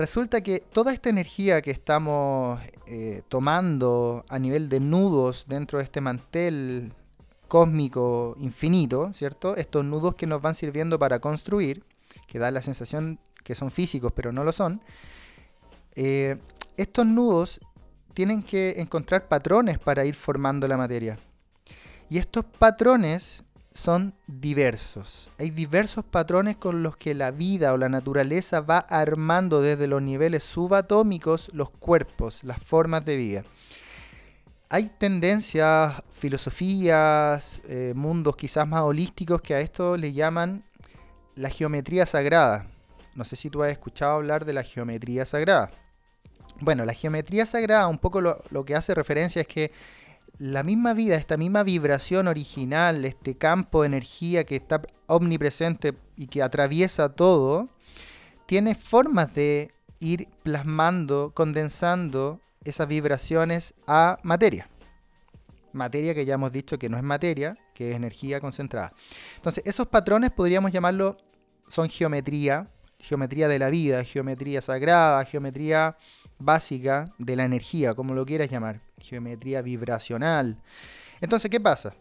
resulta 0.00 0.40
que 0.40 0.60
toda 0.60 0.94
esta 0.94 1.10
energía 1.10 1.60
que 1.60 1.70
estamos 1.70 2.58
eh, 2.86 3.20
tomando 3.28 4.24
a 4.30 4.38
nivel 4.38 4.70
de 4.70 4.80
nudos 4.80 5.44
dentro 5.46 5.78
de 5.78 5.84
este 5.84 6.00
mantel 6.00 6.94
cósmico 7.48 8.34
infinito, 8.40 9.12
¿cierto? 9.12 9.56
Estos 9.56 9.84
nudos 9.84 10.14
que 10.14 10.26
nos 10.26 10.40
van 10.40 10.54
sirviendo 10.54 10.98
para 10.98 11.18
construir, 11.18 11.84
que 12.26 12.38
da 12.38 12.50
la 12.50 12.62
sensación 12.62 13.18
que 13.44 13.54
son 13.54 13.70
físicos, 13.70 14.10
pero 14.16 14.32
no 14.32 14.42
lo 14.42 14.52
son. 14.52 14.80
Eh, 15.96 16.38
estos 16.78 17.04
nudos 17.04 17.60
tienen 18.14 18.42
que 18.42 18.80
encontrar 18.80 19.28
patrones 19.28 19.78
para 19.78 20.06
ir 20.06 20.14
formando 20.14 20.66
la 20.66 20.78
materia. 20.78 21.18
Y 22.08 22.16
estos 22.16 22.46
patrones 22.46 23.44
son 23.72 24.14
diversos. 24.26 25.30
Hay 25.38 25.50
diversos 25.50 26.04
patrones 26.04 26.56
con 26.56 26.82
los 26.82 26.96
que 26.96 27.14
la 27.14 27.30
vida 27.30 27.72
o 27.72 27.76
la 27.76 27.88
naturaleza 27.88 28.60
va 28.60 28.78
armando 28.78 29.62
desde 29.62 29.86
los 29.86 30.02
niveles 30.02 30.42
subatómicos 30.42 31.50
los 31.52 31.70
cuerpos, 31.70 32.44
las 32.44 32.62
formas 32.62 33.04
de 33.04 33.16
vida 33.16 33.44
hay 34.72 34.88
tendencias, 34.88 36.00
filosofías, 36.12 37.60
eh, 37.68 37.92
mundos 37.96 38.36
quizás 38.36 38.68
más 38.68 38.82
holísticos 38.82 39.42
que 39.42 39.54
a 39.54 39.60
esto 39.60 39.96
le 39.96 40.12
llaman 40.12 40.62
la 41.34 41.50
geometría 41.50 42.06
sagrada. 42.06 42.66
No 43.16 43.24
sé 43.24 43.34
si 43.34 43.50
tú 43.50 43.64
has 43.64 43.72
escuchado 43.72 44.12
hablar 44.12 44.44
de 44.44 44.52
la 44.52 44.62
geometría 44.62 45.26
sagrada. 45.26 45.72
Bueno, 46.60 46.84
la 46.84 46.94
geometría 46.94 47.46
sagrada 47.46 47.88
un 47.88 47.98
poco 47.98 48.20
lo, 48.20 48.40
lo 48.50 48.64
que 48.64 48.76
hace 48.76 48.94
referencia 48.94 49.42
es 49.42 49.48
que 49.48 49.72
la 50.40 50.62
misma 50.62 50.94
vida, 50.94 51.16
esta 51.16 51.36
misma 51.36 51.62
vibración 51.62 52.26
original, 52.26 53.04
este 53.04 53.36
campo 53.36 53.82
de 53.82 53.88
energía 53.88 54.44
que 54.44 54.56
está 54.56 54.80
omnipresente 55.06 55.92
y 56.16 56.28
que 56.28 56.42
atraviesa 56.42 57.10
todo, 57.10 57.68
tiene 58.46 58.74
formas 58.74 59.34
de 59.34 59.70
ir 59.98 60.28
plasmando, 60.42 61.32
condensando 61.34 62.40
esas 62.64 62.88
vibraciones 62.88 63.74
a 63.86 64.18
materia. 64.22 64.66
Materia 65.74 66.14
que 66.14 66.24
ya 66.24 66.34
hemos 66.34 66.52
dicho 66.52 66.78
que 66.78 66.88
no 66.88 66.96
es 66.96 67.02
materia, 67.02 67.58
que 67.74 67.90
es 67.90 67.96
energía 67.96 68.40
concentrada. 68.40 68.94
Entonces, 69.36 69.62
esos 69.66 69.88
patrones 69.88 70.30
podríamos 70.30 70.72
llamarlo, 70.72 71.18
son 71.68 71.90
geometría, 71.90 72.70
geometría 72.98 73.46
de 73.46 73.58
la 73.58 73.68
vida, 73.68 74.04
geometría 74.04 74.62
sagrada, 74.62 75.22
geometría 75.26 75.98
básica 76.40 77.14
de 77.18 77.36
la 77.36 77.44
energía, 77.44 77.94
como 77.94 78.14
lo 78.14 78.26
quieras 78.26 78.50
llamar, 78.50 78.80
geometría 78.98 79.62
vibracional. 79.62 80.60
Entonces, 81.20 81.50
¿qué 81.50 81.60
pasa? 81.60 81.94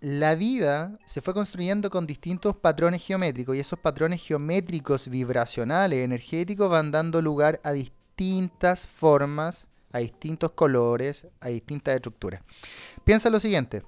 La 0.00 0.36
vida 0.36 0.96
se 1.06 1.20
fue 1.20 1.34
construyendo 1.34 1.90
con 1.90 2.06
distintos 2.06 2.56
patrones 2.56 3.04
geométricos 3.04 3.56
y 3.56 3.60
esos 3.60 3.80
patrones 3.80 4.22
geométricos 4.22 5.08
vibracionales, 5.08 6.04
energéticos, 6.04 6.70
van 6.70 6.92
dando 6.92 7.20
lugar 7.20 7.58
a 7.64 7.72
distintas 7.72 8.86
formas, 8.86 9.68
a 9.90 9.98
distintos 9.98 10.52
colores, 10.52 11.26
a 11.40 11.48
distintas 11.48 11.96
estructuras. 11.96 12.42
Piensa 13.04 13.30
lo 13.30 13.40
siguiente. 13.40 13.82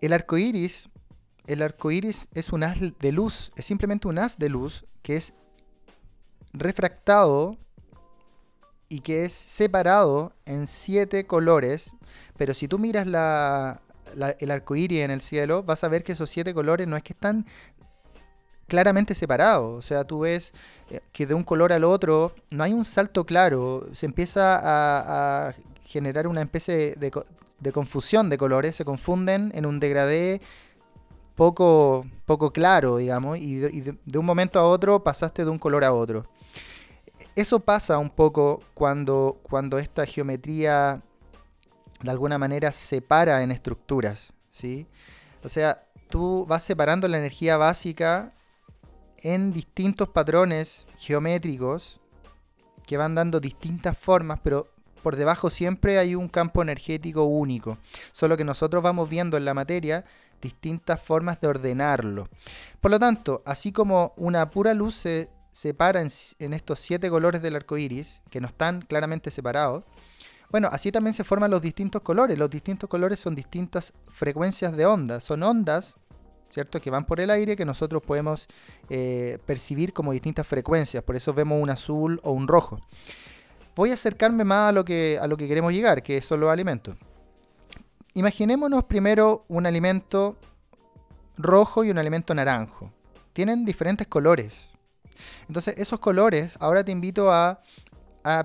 El 0.00 0.12
arco 0.12 0.38
iris, 0.38 0.88
el 1.46 1.62
arco 1.62 1.90
iris 1.90 2.28
es 2.34 2.52
un 2.52 2.62
haz 2.62 2.78
de 2.80 3.12
luz, 3.12 3.50
es 3.56 3.66
simplemente 3.66 4.06
un 4.06 4.18
haz 4.18 4.38
de 4.38 4.48
luz 4.48 4.84
que 5.02 5.16
es 5.16 5.34
refractado 6.52 7.56
y 8.88 9.00
que 9.00 9.24
es 9.24 9.32
separado 9.32 10.32
en 10.44 10.66
siete 10.66 11.26
colores. 11.26 11.92
Pero 12.36 12.54
si 12.54 12.68
tú 12.68 12.78
miras 12.78 13.06
el 13.06 14.50
arco 14.50 14.76
iris 14.76 15.00
en 15.00 15.10
el 15.10 15.20
cielo, 15.20 15.62
vas 15.62 15.82
a 15.84 15.88
ver 15.88 16.02
que 16.02 16.12
esos 16.12 16.28
siete 16.28 16.52
colores 16.52 16.86
no 16.86 16.96
es 16.96 17.02
que 17.02 17.14
están 17.14 17.46
claramente 18.68 19.14
separado. 19.14 19.70
O 19.72 19.82
sea, 19.82 20.04
tú 20.04 20.20
ves 20.20 20.52
eh, 20.90 21.00
que 21.12 21.26
de 21.26 21.34
un 21.34 21.42
color 21.42 21.72
al 21.72 21.84
otro 21.84 22.34
no 22.50 22.64
hay 22.64 22.72
un 22.72 22.84
salto 22.84 23.24
claro. 23.24 23.86
Se 23.92 24.06
empieza 24.06 24.60
a, 25.48 25.54
generar 25.86 26.26
una 26.26 26.42
especie 26.42 26.94
de, 26.96 27.10
confusión 27.72 28.30
de 28.30 28.38
colores. 28.38 28.76
Se 28.76 28.84
confunden 28.84 29.52
en 29.54 29.66
un 29.66 29.78
degradé 29.80 30.40
poco, 31.34 32.06
poco 32.26 32.50
claro, 32.52 32.96
digamos. 32.96 33.38
Y, 33.38 33.56
de 33.56 34.18
un 34.18 34.26
momento 34.26 34.58
a 34.58 34.64
otro 34.64 35.02
pasaste 35.02 35.44
de 35.44 35.50
un 35.50 35.58
color 35.58 35.84
a 35.84 35.92
otro. 35.92 36.26
Eso 37.34 37.60
pasa 37.60 37.98
un 37.98 38.10
poco 38.10 38.60
cuando, 38.74 39.40
cuando 39.42 39.78
esta 39.78 40.06
geometría 40.06 41.02
de 42.02 42.10
alguna 42.10 42.38
manera 42.38 42.72
separa 42.72 43.42
en 43.42 43.50
estructuras. 43.50 44.32
¿sí? 44.50 44.86
O 45.42 45.48
sea, 45.48 45.84
tú 46.08 46.46
vas 46.46 46.62
separando 46.62 47.08
la 47.08 47.18
energía 47.18 47.56
básica 47.56 48.32
en 49.18 49.52
distintos 49.52 50.08
patrones 50.08 50.88
geométricos 50.98 52.00
que 52.86 52.96
van 52.96 53.14
dando 53.14 53.40
distintas 53.40 53.96
formas, 53.96 54.40
pero 54.42 54.68
por 55.02 55.16
debajo 55.16 55.50
siempre 55.50 55.98
hay 55.98 56.14
un 56.14 56.28
campo 56.28 56.62
energético 56.62 57.24
único. 57.24 57.78
Solo 58.12 58.36
que 58.36 58.44
nosotros 58.44 58.82
vamos 58.82 59.08
viendo 59.08 59.36
en 59.36 59.44
la 59.44 59.54
materia 59.54 60.04
distintas 60.40 61.00
formas 61.00 61.40
de 61.40 61.48
ordenarlo. 61.48 62.28
Por 62.80 62.90
lo 62.90 62.98
tanto, 62.98 63.42
así 63.46 63.72
como 63.72 64.12
una 64.16 64.50
pura 64.50 64.74
luz 64.74 64.96
se 64.96 65.30
separa 65.52 66.00
en, 66.00 66.52
estos 66.52 66.80
siete 66.80 67.08
colores 67.08 67.40
del 67.42 67.54
arco 67.54 67.78
iris, 67.78 68.20
que 68.30 68.40
no 68.40 68.48
están 68.48 68.82
claramente 68.82 69.30
separados, 69.30 69.84
bueno, 70.50 70.68
así 70.72 70.90
también 70.90 71.14
se 71.14 71.24
forman 71.24 71.50
los 71.50 71.62
distintos 71.62 72.02
colores. 72.02 72.36
Los 72.36 72.50
distintos 72.50 72.90
colores 72.90 73.18
son 73.20 73.34
distintas 73.34 73.94
frecuencias 74.10 74.76
de 74.76 74.84
onda. 74.84 75.18
Son 75.20 75.42
ondas 75.42 75.96
¿cierto? 76.52 76.80
Que 76.80 76.90
van 76.90 77.06
por 77.06 77.18
el 77.18 77.30
aire 77.30 77.56
que 77.56 77.64
nosotros 77.64 78.02
podemos 78.02 78.46
eh, 78.90 79.38
percibir 79.46 79.92
como 79.92 80.12
distintas 80.12 80.46
frecuencias. 80.46 81.02
Por 81.02 81.16
eso 81.16 81.32
vemos 81.32 81.60
un 81.60 81.70
azul 81.70 82.20
o 82.22 82.32
un 82.32 82.46
rojo. 82.46 82.78
Voy 83.74 83.90
a 83.90 83.94
acercarme 83.94 84.44
más 84.44 84.68
a 84.68 84.72
lo 84.72 84.84
que, 84.84 85.18
a 85.20 85.26
lo 85.26 85.36
que 85.38 85.48
queremos 85.48 85.72
llegar, 85.72 86.02
que 86.02 86.20
son 86.20 86.40
los 86.40 86.50
alimentos. 86.50 86.96
Imaginémonos 88.12 88.84
primero 88.84 89.46
un 89.48 89.64
alimento 89.64 90.36
rojo 91.38 91.84
y 91.84 91.90
un 91.90 91.96
alimento 91.96 92.34
naranjo. 92.34 92.92
Tienen 93.32 93.64
diferentes 93.64 94.06
colores. 94.06 94.71
Entonces, 95.48 95.74
esos 95.78 95.98
colores, 96.00 96.52
ahora 96.58 96.84
te 96.84 96.92
invito 96.92 97.32
a 97.32 97.60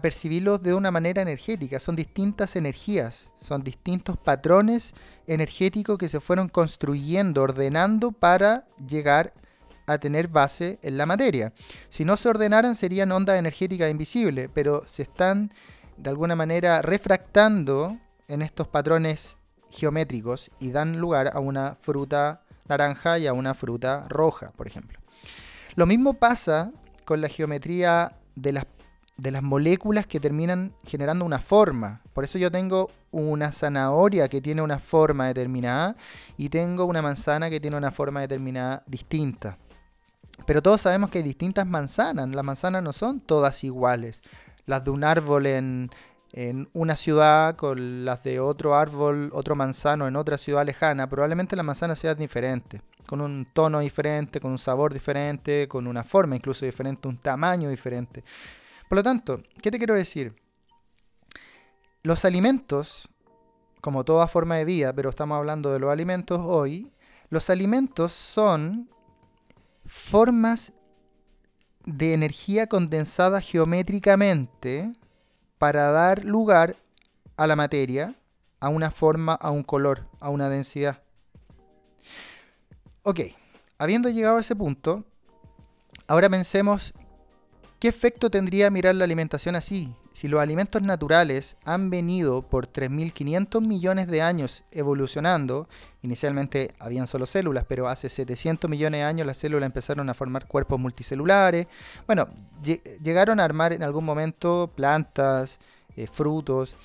percibirlos 0.01 0.63
de 0.63 0.73
una 0.73 0.89
manera 0.89 1.21
energética. 1.21 1.79
Son 1.79 1.95
distintas 1.95 2.55
energías, 2.55 3.29
son 3.39 3.63
distintos 3.63 4.17
patrones 4.17 4.95
energéticos 5.27 5.97
que 5.99 6.09
se 6.09 6.19
fueron 6.19 6.49
construyendo, 6.49 7.43
ordenando 7.43 8.11
para 8.11 8.65
llegar 8.87 9.33
a 9.85 9.99
tener 9.99 10.27
base 10.27 10.79
en 10.81 10.97
la 10.97 11.05
materia. 11.05 11.53
Si 11.89 12.05
no 12.05 12.17
se 12.17 12.27
ordenaran 12.27 12.75
serían 12.75 13.11
ondas 13.11 13.37
energéticas 13.37 13.89
invisibles, 13.89 14.49
pero 14.53 14.83
se 14.87 15.03
están 15.03 15.53
de 15.95 16.09
alguna 16.09 16.35
manera 16.35 16.81
refractando 16.81 17.97
en 18.27 18.41
estos 18.41 18.67
patrones 18.67 19.37
geométricos 19.69 20.51
y 20.59 20.71
dan 20.71 20.97
lugar 20.97 21.31
a 21.33 21.39
una 21.39 21.75
fruta 21.75 22.41
naranja 22.67 23.17
y 23.19 23.27
a 23.27 23.33
una 23.33 23.53
fruta 23.53 24.07
roja, 24.09 24.51
por 24.57 24.67
ejemplo. 24.67 24.99
Lo 25.77 25.85
mismo 25.85 26.15
pasa 26.15 26.71
con 27.05 27.21
la 27.21 27.29
geometría 27.29 28.17
de 28.35 28.51
las, 28.51 28.65
de 29.15 29.29
las 29.29 29.43
moléculas 29.43 30.07
que 30.07 30.19
terminan 30.19 30.73
generando 30.83 31.23
una 31.23 31.37
forma. 31.37 32.01
Por 32.13 32.23
eso 32.23 32.39
yo 32.39 32.51
tengo 32.51 32.89
una 33.11 33.51
zanahoria 33.51 34.27
que 34.27 34.41
tiene 34.41 34.63
una 34.63 34.79
forma 34.79 35.27
determinada 35.27 35.95
y 36.35 36.49
tengo 36.49 36.85
una 36.85 37.03
manzana 37.03 37.51
que 37.51 37.59
tiene 37.59 37.77
una 37.77 37.91
forma 37.91 38.21
determinada 38.21 38.81
distinta. 38.87 39.59
Pero 40.47 40.63
todos 40.63 40.81
sabemos 40.81 41.11
que 41.11 41.19
hay 41.19 41.23
distintas 41.23 41.67
manzanas. 41.67 42.29
Las 42.29 42.43
manzanas 42.43 42.81
no 42.81 42.91
son 42.91 43.19
todas 43.19 43.63
iguales. 43.63 44.23
Las 44.65 44.83
de 44.83 44.89
un 44.89 45.03
árbol 45.03 45.45
en, 45.45 45.91
en 46.31 46.69
una 46.73 46.95
ciudad 46.95 47.55
con 47.55 48.05
las 48.05 48.23
de 48.23 48.39
otro 48.39 48.75
árbol, 48.75 49.29
otro 49.33 49.55
manzano 49.55 50.07
en 50.07 50.15
otra 50.15 50.37
ciudad 50.37 50.65
lejana, 50.65 51.09
probablemente 51.09 51.55
la 51.55 51.63
manzana 51.63 51.95
sea 51.95 52.15
diferente, 52.15 52.81
con 53.05 53.21
un 53.21 53.47
tono 53.53 53.79
diferente, 53.79 54.39
con 54.39 54.51
un 54.51 54.57
sabor 54.57 54.93
diferente, 54.93 55.67
con 55.67 55.87
una 55.87 56.03
forma 56.03 56.35
incluso 56.35 56.65
diferente, 56.65 57.07
un 57.07 57.17
tamaño 57.17 57.69
diferente. 57.69 58.23
Por 58.89 58.97
lo 58.97 59.03
tanto, 59.03 59.41
¿qué 59.61 59.71
te 59.71 59.77
quiero 59.77 59.93
decir? 59.93 60.35
Los 62.03 62.25
alimentos, 62.25 63.09
como 63.81 64.03
toda 64.03 64.27
forma 64.27 64.55
de 64.55 64.65
vida, 64.65 64.93
pero 64.93 65.09
estamos 65.09 65.37
hablando 65.37 65.71
de 65.71 65.79
los 65.79 65.91
alimentos 65.91 66.39
hoy, 66.41 66.91
los 67.29 67.49
alimentos 67.49 68.11
son 68.13 68.89
formas 69.85 70.73
de 71.85 72.13
energía 72.13 72.67
condensada 72.67 73.39
geométricamente 73.39 74.91
para 75.57 75.91
dar 75.91 76.23
lugar 76.23 76.75
a 77.35 77.47
la 77.47 77.55
materia, 77.55 78.15
a 78.59 78.69
una 78.69 78.91
forma, 78.91 79.33
a 79.33 79.51
un 79.51 79.63
color, 79.63 80.07
a 80.19 80.29
una 80.29 80.49
densidad. 80.49 81.01
Ok, 83.03 83.21
habiendo 83.77 84.09
llegado 84.09 84.37
a 84.37 84.41
ese 84.41 84.55
punto, 84.55 85.05
ahora 86.07 86.29
pensemos 86.29 86.93
qué 87.79 87.87
efecto 87.87 88.29
tendría 88.29 88.69
mirar 88.69 88.95
la 88.95 89.05
alimentación 89.05 89.55
así. 89.55 89.95
Si 90.17 90.27
los 90.27 90.41
alimentos 90.41 90.81
naturales 90.81 91.57
han 91.63 91.91
venido 91.91 92.41
por 92.41 92.65
3.500 92.65 93.61
millones 93.61 94.07
de 94.07 94.23
años 94.23 94.63
evolucionando, 94.71 95.69
inicialmente 96.01 96.73
habían 96.79 97.05
solo 97.05 97.27
células, 97.27 97.65
pero 97.67 97.87
hace 97.87 98.09
700 98.09 98.67
millones 98.67 99.01
de 99.01 99.03
años 99.03 99.27
las 99.27 99.37
células 99.37 99.67
empezaron 99.67 100.09
a 100.09 100.15
formar 100.15 100.47
cuerpos 100.47 100.79
multicelulares. 100.79 101.67
Bueno, 102.07 102.29
llegaron 103.03 103.39
a 103.39 103.43
armar 103.43 103.73
en 103.73 103.83
algún 103.83 104.05
momento 104.05 104.71
plantas, 104.75 105.59
eh, 105.95 106.07
frutos. 106.07 106.75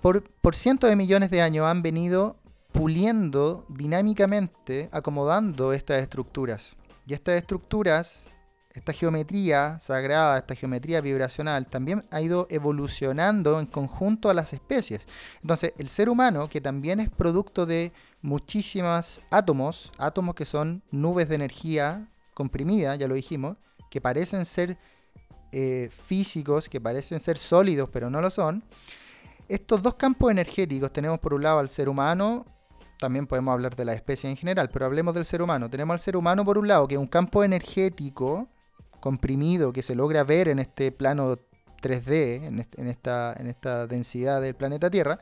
Por, 0.00 0.22
por 0.22 0.56
cientos 0.56 0.88
de 0.88 0.96
millones 0.96 1.30
de 1.30 1.42
años 1.42 1.66
han 1.66 1.82
venido 1.82 2.36
puliendo 2.72 3.66
dinámicamente, 3.68 4.88
acomodando 4.90 5.74
estas 5.74 6.00
estructuras. 6.02 6.76
Y 7.06 7.12
estas 7.12 7.34
estructuras 7.36 8.24
esta 8.76 8.92
geometría 8.92 9.78
sagrada, 9.78 10.36
esta 10.38 10.54
geometría 10.54 11.00
vibracional, 11.00 11.66
también 11.66 12.04
ha 12.10 12.20
ido 12.20 12.46
evolucionando 12.50 13.58
en 13.58 13.66
conjunto 13.66 14.28
a 14.28 14.34
las 14.34 14.52
especies. 14.52 15.06
Entonces, 15.40 15.72
el 15.78 15.88
ser 15.88 16.08
humano, 16.08 16.48
que 16.48 16.60
también 16.60 17.00
es 17.00 17.08
producto 17.08 17.64
de 17.64 17.92
muchísimas 18.20 19.22
átomos, 19.30 19.92
átomos 19.98 20.34
que 20.34 20.44
son 20.44 20.82
nubes 20.90 21.28
de 21.28 21.36
energía 21.36 22.08
comprimida, 22.34 22.96
ya 22.96 23.08
lo 23.08 23.14
dijimos, 23.14 23.56
que 23.90 24.00
parecen 24.00 24.44
ser 24.44 24.76
eh, 25.52 25.88
físicos, 25.90 26.68
que 26.68 26.80
parecen 26.80 27.18
ser 27.18 27.38
sólidos, 27.38 27.88
pero 27.90 28.10
no 28.10 28.20
lo 28.20 28.30
son. 28.30 28.62
Estos 29.48 29.82
dos 29.82 29.94
campos 29.94 30.30
energéticos 30.30 30.92
tenemos 30.92 31.18
por 31.18 31.32
un 31.32 31.42
lado 31.42 31.60
al 31.60 31.70
ser 31.70 31.88
humano, 31.88 32.44
también 32.98 33.26
podemos 33.26 33.52
hablar 33.52 33.74
de 33.74 33.84
la 33.84 33.94
especie 33.94 34.28
en 34.28 34.36
general, 34.36 34.68
pero 34.70 34.84
hablemos 34.84 35.14
del 35.14 35.24
ser 35.24 35.40
humano. 35.40 35.70
Tenemos 35.70 35.94
al 35.94 36.00
ser 36.00 36.16
humano 36.16 36.44
por 36.44 36.58
un 36.58 36.68
lado, 36.68 36.86
que 36.88 36.94
es 36.96 37.00
un 37.00 37.06
campo 37.06 37.44
energético 37.44 38.48
comprimido 39.00 39.72
que 39.72 39.82
se 39.82 39.94
logra 39.94 40.24
ver 40.24 40.48
en 40.48 40.58
este 40.58 40.92
plano 40.92 41.38
3D, 41.80 42.44
en, 42.44 42.88
esta, 42.88 43.34
en 43.38 43.46
esta 43.46 43.86
densidad 43.86 44.40
del 44.40 44.54
planeta 44.54 44.90
Tierra, 44.90 45.18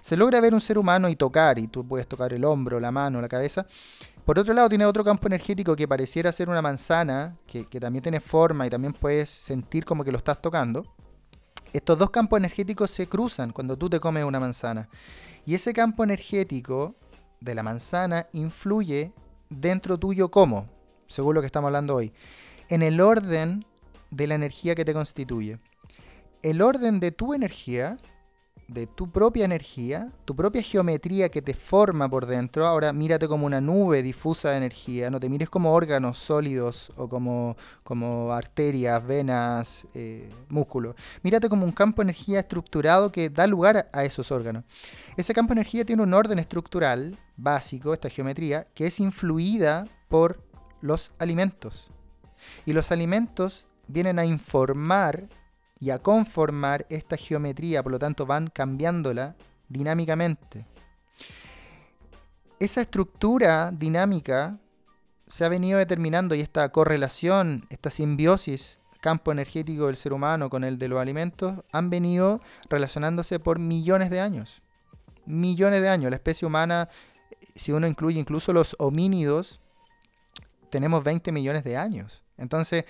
se 0.00 0.16
logra 0.16 0.40
ver 0.40 0.54
un 0.54 0.60
ser 0.60 0.78
humano 0.78 1.08
y 1.08 1.16
tocar, 1.16 1.58
y 1.58 1.68
tú 1.68 1.86
puedes 1.86 2.08
tocar 2.08 2.32
el 2.32 2.44
hombro, 2.44 2.80
la 2.80 2.90
mano, 2.90 3.20
la 3.20 3.28
cabeza. 3.28 3.66
Por 4.24 4.38
otro 4.38 4.52
lado, 4.52 4.68
tiene 4.68 4.84
otro 4.84 5.04
campo 5.04 5.26
energético 5.26 5.74
que 5.74 5.88
pareciera 5.88 6.32
ser 6.32 6.48
una 6.48 6.62
manzana, 6.62 7.36
que, 7.46 7.66
que 7.66 7.80
también 7.80 8.02
tiene 8.02 8.20
forma 8.20 8.66
y 8.66 8.70
también 8.70 8.92
puedes 8.92 9.30
sentir 9.30 9.84
como 9.84 10.04
que 10.04 10.12
lo 10.12 10.18
estás 10.18 10.42
tocando. 10.42 10.84
Estos 11.72 11.98
dos 11.98 12.10
campos 12.10 12.38
energéticos 12.38 12.90
se 12.90 13.08
cruzan 13.08 13.52
cuando 13.52 13.76
tú 13.76 13.88
te 13.88 14.00
comes 14.00 14.24
una 14.24 14.40
manzana. 14.40 14.88
Y 15.46 15.54
ese 15.54 15.72
campo 15.72 16.04
energético 16.04 16.94
de 17.40 17.54
la 17.54 17.62
manzana 17.62 18.26
influye 18.32 19.12
dentro 19.48 19.98
tuyo 19.98 20.30
como, 20.30 20.68
según 21.06 21.34
lo 21.34 21.40
que 21.40 21.46
estamos 21.46 21.68
hablando 21.68 21.94
hoy 21.94 22.12
en 22.68 22.82
el 22.82 23.00
orden 23.00 23.64
de 24.10 24.26
la 24.26 24.34
energía 24.34 24.74
que 24.74 24.84
te 24.84 24.94
constituye. 24.94 25.58
El 26.42 26.62
orden 26.62 27.00
de 27.00 27.10
tu 27.10 27.34
energía, 27.34 27.98
de 28.68 28.86
tu 28.86 29.10
propia 29.10 29.46
energía, 29.46 30.12
tu 30.26 30.36
propia 30.36 30.62
geometría 30.62 31.30
que 31.30 31.40
te 31.40 31.54
forma 31.54 32.08
por 32.08 32.26
dentro, 32.26 32.66
ahora 32.66 32.92
mírate 32.92 33.26
como 33.26 33.46
una 33.46 33.62
nube 33.62 34.02
difusa 34.02 34.50
de 34.50 34.58
energía, 34.58 35.10
no 35.10 35.18
te 35.18 35.30
mires 35.30 35.48
como 35.48 35.72
órganos 35.72 36.18
sólidos 36.18 36.92
o 36.96 37.08
como, 37.08 37.56
como 37.82 38.32
arterias, 38.32 39.04
venas, 39.06 39.88
eh, 39.94 40.30
músculos. 40.48 40.94
Mírate 41.22 41.48
como 41.48 41.64
un 41.64 41.72
campo 41.72 42.02
de 42.02 42.10
energía 42.10 42.40
estructurado 42.40 43.10
que 43.10 43.30
da 43.30 43.46
lugar 43.46 43.88
a 43.92 44.04
esos 44.04 44.30
órganos. 44.30 44.64
Ese 45.16 45.32
campo 45.32 45.54
de 45.54 45.60
energía 45.60 45.84
tiene 45.86 46.02
un 46.02 46.12
orden 46.12 46.38
estructural 46.38 47.18
básico, 47.36 47.94
esta 47.94 48.10
geometría, 48.10 48.68
que 48.74 48.86
es 48.86 49.00
influida 49.00 49.88
por 50.08 50.42
los 50.82 51.12
alimentos. 51.18 51.90
Y 52.66 52.72
los 52.72 52.92
alimentos 52.92 53.66
vienen 53.86 54.18
a 54.18 54.24
informar 54.24 55.28
y 55.80 55.90
a 55.90 56.00
conformar 56.00 56.86
esta 56.90 57.16
geometría, 57.16 57.82
por 57.82 57.92
lo 57.92 57.98
tanto 57.98 58.26
van 58.26 58.48
cambiándola 58.48 59.36
dinámicamente. 59.68 60.66
Esa 62.58 62.80
estructura 62.80 63.70
dinámica 63.70 64.58
se 65.26 65.44
ha 65.44 65.48
venido 65.48 65.78
determinando 65.78 66.34
y 66.34 66.40
esta 66.40 66.68
correlación, 66.70 67.66
esta 67.70 67.90
simbiosis 67.90 68.80
campo 69.00 69.32
energético 69.32 69.86
del 69.86 69.96
ser 69.96 70.12
humano 70.12 70.50
con 70.50 70.64
el 70.64 70.78
de 70.78 70.88
los 70.88 70.98
alimentos 70.98 71.54
han 71.72 71.90
venido 71.90 72.40
relacionándose 72.68 73.38
por 73.38 73.58
millones 73.58 74.10
de 74.10 74.20
años. 74.20 74.60
Millones 75.26 75.82
de 75.82 75.88
años. 75.88 76.10
La 76.10 76.16
especie 76.16 76.46
humana, 76.46 76.88
si 77.54 77.72
uno 77.72 77.86
incluye 77.86 78.18
incluso 78.18 78.52
los 78.52 78.74
homínidos, 78.78 79.60
tenemos 80.70 81.02
20 81.02 81.32
millones 81.32 81.64
de 81.64 81.76
años. 81.76 82.22
Entonces, 82.36 82.84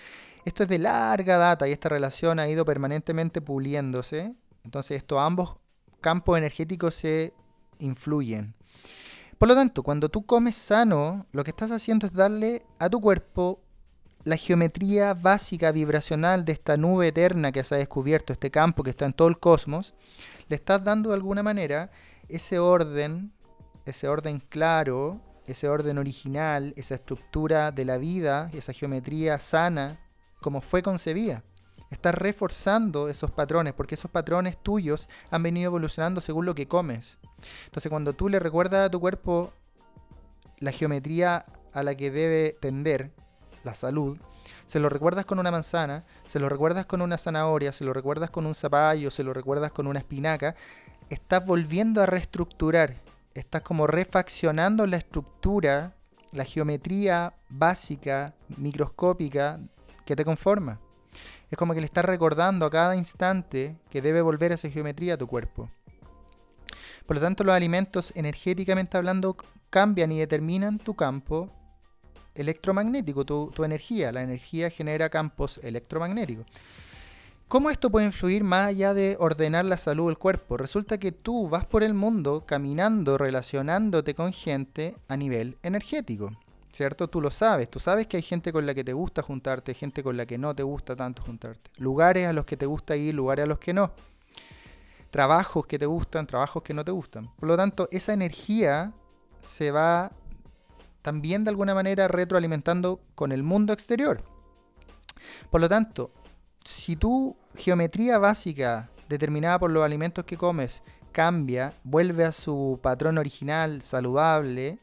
esto 0.44 0.62
es 0.64 0.68
de 0.68 0.78
larga 0.78 1.38
data 1.38 1.68
y 1.68 1.72
esta 1.72 1.88
relación 1.88 2.38
ha 2.38 2.48
ido 2.48 2.64
permanentemente 2.64 3.40
puliéndose. 3.40 4.34
Entonces, 4.64 4.98
estos 4.98 5.18
ambos 5.18 5.56
campos 6.00 6.38
energéticos 6.38 6.94
se 6.94 7.34
influyen. 7.78 8.54
Por 9.38 9.48
lo 9.48 9.54
tanto, 9.54 9.82
cuando 9.82 10.08
tú 10.08 10.26
comes 10.26 10.56
sano, 10.56 11.26
lo 11.32 11.44
que 11.44 11.50
estás 11.50 11.70
haciendo 11.70 12.06
es 12.06 12.12
darle 12.12 12.66
a 12.78 12.90
tu 12.90 13.00
cuerpo 13.00 13.60
la 14.24 14.36
geometría 14.36 15.14
básica 15.14 15.72
vibracional 15.72 16.44
de 16.44 16.52
esta 16.52 16.76
nube 16.76 17.08
eterna 17.08 17.52
que 17.52 17.62
se 17.62 17.76
ha 17.76 17.78
descubierto, 17.78 18.32
este 18.32 18.50
campo 18.50 18.82
que 18.82 18.90
está 18.90 19.06
en 19.06 19.12
todo 19.12 19.28
el 19.28 19.38
cosmos, 19.38 19.94
le 20.48 20.56
estás 20.56 20.82
dando 20.82 21.10
de 21.10 21.14
alguna 21.14 21.42
manera 21.42 21.90
ese 22.28 22.58
orden, 22.58 23.32
ese 23.86 24.08
orden 24.08 24.40
claro, 24.40 25.20
ese 25.48 25.68
orden 25.68 25.98
original, 25.98 26.74
esa 26.76 26.94
estructura 26.94 27.72
de 27.72 27.84
la 27.84 27.98
vida, 27.98 28.50
esa 28.52 28.72
geometría 28.72 29.38
sana, 29.40 29.98
como 30.40 30.60
fue 30.60 30.82
concebida. 30.82 31.42
Estás 31.90 32.14
reforzando 32.14 33.08
esos 33.08 33.30
patrones, 33.30 33.72
porque 33.72 33.94
esos 33.94 34.10
patrones 34.10 34.62
tuyos 34.62 35.08
han 35.30 35.42
venido 35.42 35.68
evolucionando 35.68 36.20
según 36.20 36.44
lo 36.44 36.54
que 36.54 36.68
comes. 36.68 37.16
Entonces, 37.64 37.88
cuando 37.88 38.12
tú 38.12 38.28
le 38.28 38.38
recuerdas 38.38 38.86
a 38.86 38.90
tu 38.90 39.00
cuerpo 39.00 39.52
la 40.58 40.70
geometría 40.70 41.46
a 41.72 41.82
la 41.82 41.94
que 41.94 42.10
debe 42.10 42.56
tender, 42.60 43.10
la 43.62 43.74
salud, 43.74 44.18
se 44.66 44.80
lo 44.80 44.90
recuerdas 44.90 45.24
con 45.24 45.38
una 45.38 45.50
manzana, 45.50 46.04
se 46.26 46.40
lo 46.40 46.48
recuerdas 46.50 46.84
con 46.84 47.00
una 47.00 47.16
zanahoria, 47.16 47.72
se 47.72 47.84
lo 47.84 47.94
recuerdas 47.94 48.30
con 48.30 48.44
un 48.44 48.54
zapallo, 48.54 49.10
se 49.10 49.24
lo 49.24 49.32
recuerdas 49.32 49.72
con 49.72 49.86
una 49.86 49.98
espinaca, 49.98 50.54
estás 51.08 51.44
volviendo 51.44 52.02
a 52.02 52.06
reestructurar 52.06 52.96
estás 53.40 53.62
como 53.62 53.86
refaccionando 53.86 54.86
la 54.86 54.96
estructura, 54.96 55.94
la 56.32 56.44
geometría 56.44 57.32
básica, 57.48 58.34
microscópica 58.56 59.60
que 60.04 60.16
te 60.16 60.24
conforma. 60.24 60.80
Es 61.50 61.56
como 61.56 61.74
que 61.74 61.80
le 61.80 61.86
estás 61.86 62.04
recordando 62.04 62.66
a 62.66 62.70
cada 62.70 62.96
instante 62.96 63.76
que 63.90 64.02
debe 64.02 64.22
volver 64.22 64.52
a 64.52 64.56
esa 64.56 64.68
geometría 64.68 65.14
a 65.14 65.18
tu 65.18 65.26
cuerpo. 65.26 65.70
Por 67.06 67.16
lo 67.16 67.22
tanto, 67.22 67.44
los 67.44 67.54
alimentos 67.54 68.12
energéticamente 68.16 68.96
hablando 68.96 69.36
cambian 69.70 70.12
y 70.12 70.18
determinan 70.18 70.78
tu 70.78 70.94
campo 70.94 71.50
electromagnético, 72.34 73.24
tu, 73.24 73.50
tu 73.54 73.64
energía. 73.64 74.12
La 74.12 74.22
energía 74.22 74.68
genera 74.68 75.08
campos 75.08 75.58
electromagnéticos. 75.62 76.46
¿Cómo 77.48 77.70
esto 77.70 77.88
puede 77.88 78.04
influir 78.04 78.44
más 78.44 78.66
allá 78.66 78.92
de 78.92 79.16
ordenar 79.18 79.64
la 79.64 79.78
salud 79.78 80.08
del 80.08 80.18
cuerpo? 80.18 80.58
Resulta 80.58 80.98
que 80.98 81.12
tú 81.12 81.48
vas 81.48 81.64
por 81.64 81.82
el 81.82 81.94
mundo 81.94 82.44
caminando, 82.44 83.16
relacionándote 83.16 84.14
con 84.14 84.34
gente 84.34 84.96
a 85.08 85.16
nivel 85.16 85.56
energético. 85.62 86.30
¿Cierto? 86.70 87.08
Tú 87.08 87.22
lo 87.22 87.30
sabes, 87.30 87.70
tú 87.70 87.80
sabes 87.80 88.06
que 88.06 88.18
hay 88.18 88.22
gente 88.22 88.52
con 88.52 88.66
la 88.66 88.74
que 88.74 88.84
te 88.84 88.92
gusta 88.92 89.22
juntarte, 89.22 89.72
gente 89.72 90.02
con 90.02 90.18
la 90.18 90.26
que 90.26 90.36
no 90.36 90.54
te 90.54 90.62
gusta 90.62 90.94
tanto 90.94 91.22
juntarte. 91.22 91.70
Lugares 91.78 92.26
a 92.26 92.34
los 92.34 92.44
que 92.44 92.58
te 92.58 92.66
gusta 92.66 92.96
ir, 92.96 93.14
lugares 93.14 93.44
a 93.44 93.48
los 93.48 93.58
que 93.58 93.72
no. 93.72 93.92
Trabajos 95.08 95.66
que 95.66 95.78
te 95.78 95.86
gustan, 95.86 96.26
trabajos 96.26 96.62
que 96.62 96.74
no 96.74 96.84
te 96.84 96.92
gustan. 96.92 97.30
Por 97.36 97.48
lo 97.48 97.56
tanto, 97.56 97.88
esa 97.90 98.12
energía 98.12 98.92
se 99.42 99.70
va 99.70 100.12
también 101.00 101.44
de 101.44 101.50
alguna 101.50 101.74
manera 101.74 102.08
retroalimentando 102.08 103.00
con 103.14 103.32
el 103.32 103.42
mundo 103.42 103.72
exterior. 103.72 104.22
Por 105.50 105.62
lo 105.62 105.68
tanto, 105.70 106.12
si 106.64 106.96
tu 106.96 107.36
geometría 107.56 108.18
básica 108.18 108.90
determinada 109.08 109.58
por 109.58 109.70
los 109.70 109.84
alimentos 109.84 110.24
que 110.24 110.36
comes 110.36 110.82
cambia, 111.12 111.74
vuelve 111.84 112.24
a 112.24 112.32
su 112.32 112.78
patrón 112.82 113.18
original 113.18 113.82
saludable, 113.82 114.78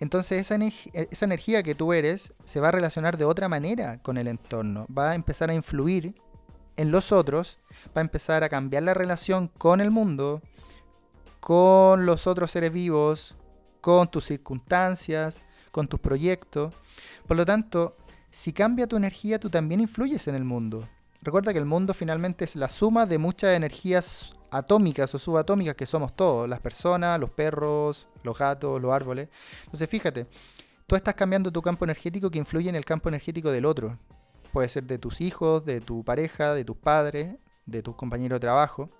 entonces 0.00 0.50
esa, 0.50 1.24
energía 1.24 1.62
que 1.62 1.74
tú 1.74 1.92
eres 1.92 2.32
se 2.44 2.60
va 2.60 2.68
a 2.68 2.72
relacionar 2.72 3.16
de 3.16 3.24
otra 3.24 3.48
manera 3.48 4.02
con 4.02 4.18
el 4.18 4.28
entorno, 4.28 4.86
va 4.96 5.12
a 5.12 5.14
empezar 5.14 5.50
a 5.50 5.54
influir 5.54 6.14
en 6.76 6.90
los 6.90 7.12
otros, 7.12 7.58
va 7.96 8.00
a 8.00 8.04
empezar 8.04 8.44
a 8.44 8.48
cambiar 8.48 8.82
la 8.82 8.94
relación 8.94 9.48
con 9.48 9.80
el 9.80 9.90
mundo, 9.90 10.42
con 11.40 12.06
los 12.06 12.26
otros 12.26 12.50
seres 12.50 12.72
vivos, 12.72 13.36
con 13.80 14.10
tus 14.10 14.26
circunstancias, 14.26 15.42
con 15.70 15.88
tus 15.88 16.00
proyectos. 16.00 16.74
Por 17.26 17.36
lo 17.36 17.44
tanto, 17.44 17.96
si 18.30 18.52
cambia 18.52 18.86
tu 18.86 18.96
energía, 18.96 19.38
tú 19.38 19.50
también 19.50 19.80
influyes 19.80 20.26
en 20.26 20.34
el 20.34 20.44
mundo. 20.44 20.88
Recuerda 21.24 21.54
que 21.54 21.58
el 21.58 21.64
mundo 21.64 21.94
finalmente 21.94 22.44
es 22.44 22.54
la 22.54 22.68
suma 22.68 23.06
de 23.06 23.16
muchas 23.16 23.56
energías 23.56 24.36
atómicas 24.50 25.14
o 25.14 25.18
subatómicas 25.18 25.74
que 25.74 25.86
somos 25.86 26.14
todos, 26.14 26.46
las 26.46 26.60
personas, 26.60 27.18
los 27.18 27.30
perros, 27.30 28.08
los 28.22 28.36
gatos, 28.36 28.80
los 28.80 28.92
árboles. 28.92 29.30
Entonces 29.64 29.88
fíjate, 29.88 30.26
tú 30.86 30.96
estás 30.96 31.14
cambiando 31.14 31.50
tu 31.50 31.62
campo 31.62 31.86
energético 31.86 32.30
que 32.30 32.38
influye 32.38 32.68
en 32.68 32.76
el 32.76 32.84
campo 32.84 33.08
energético 33.08 33.50
del 33.50 33.64
otro. 33.64 33.98
Puede 34.52 34.68
ser 34.68 34.84
de 34.84 34.98
tus 34.98 35.22
hijos, 35.22 35.64
de 35.64 35.80
tu 35.80 36.04
pareja, 36.04 36.54
de 36.54 36.62
tus 36.62 36.76
padres, 36.76 37.36
de 37.64 37.82
tus 37.82 37.96
compañeros 37.96 38.36
de 38.36 38.40
trabajo. 38.40 38.90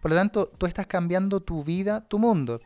Por 0.00 0.12
lo 0.12 0.16
tanto, 0.16 0.46
tú 0.46 0.64
estás 0.64 0.86
cambiando 0.86 1.40
tu 1.40 1.62
vida, 1.62 2.00
tu 2.08 2.18
mundo. 2.18 2.62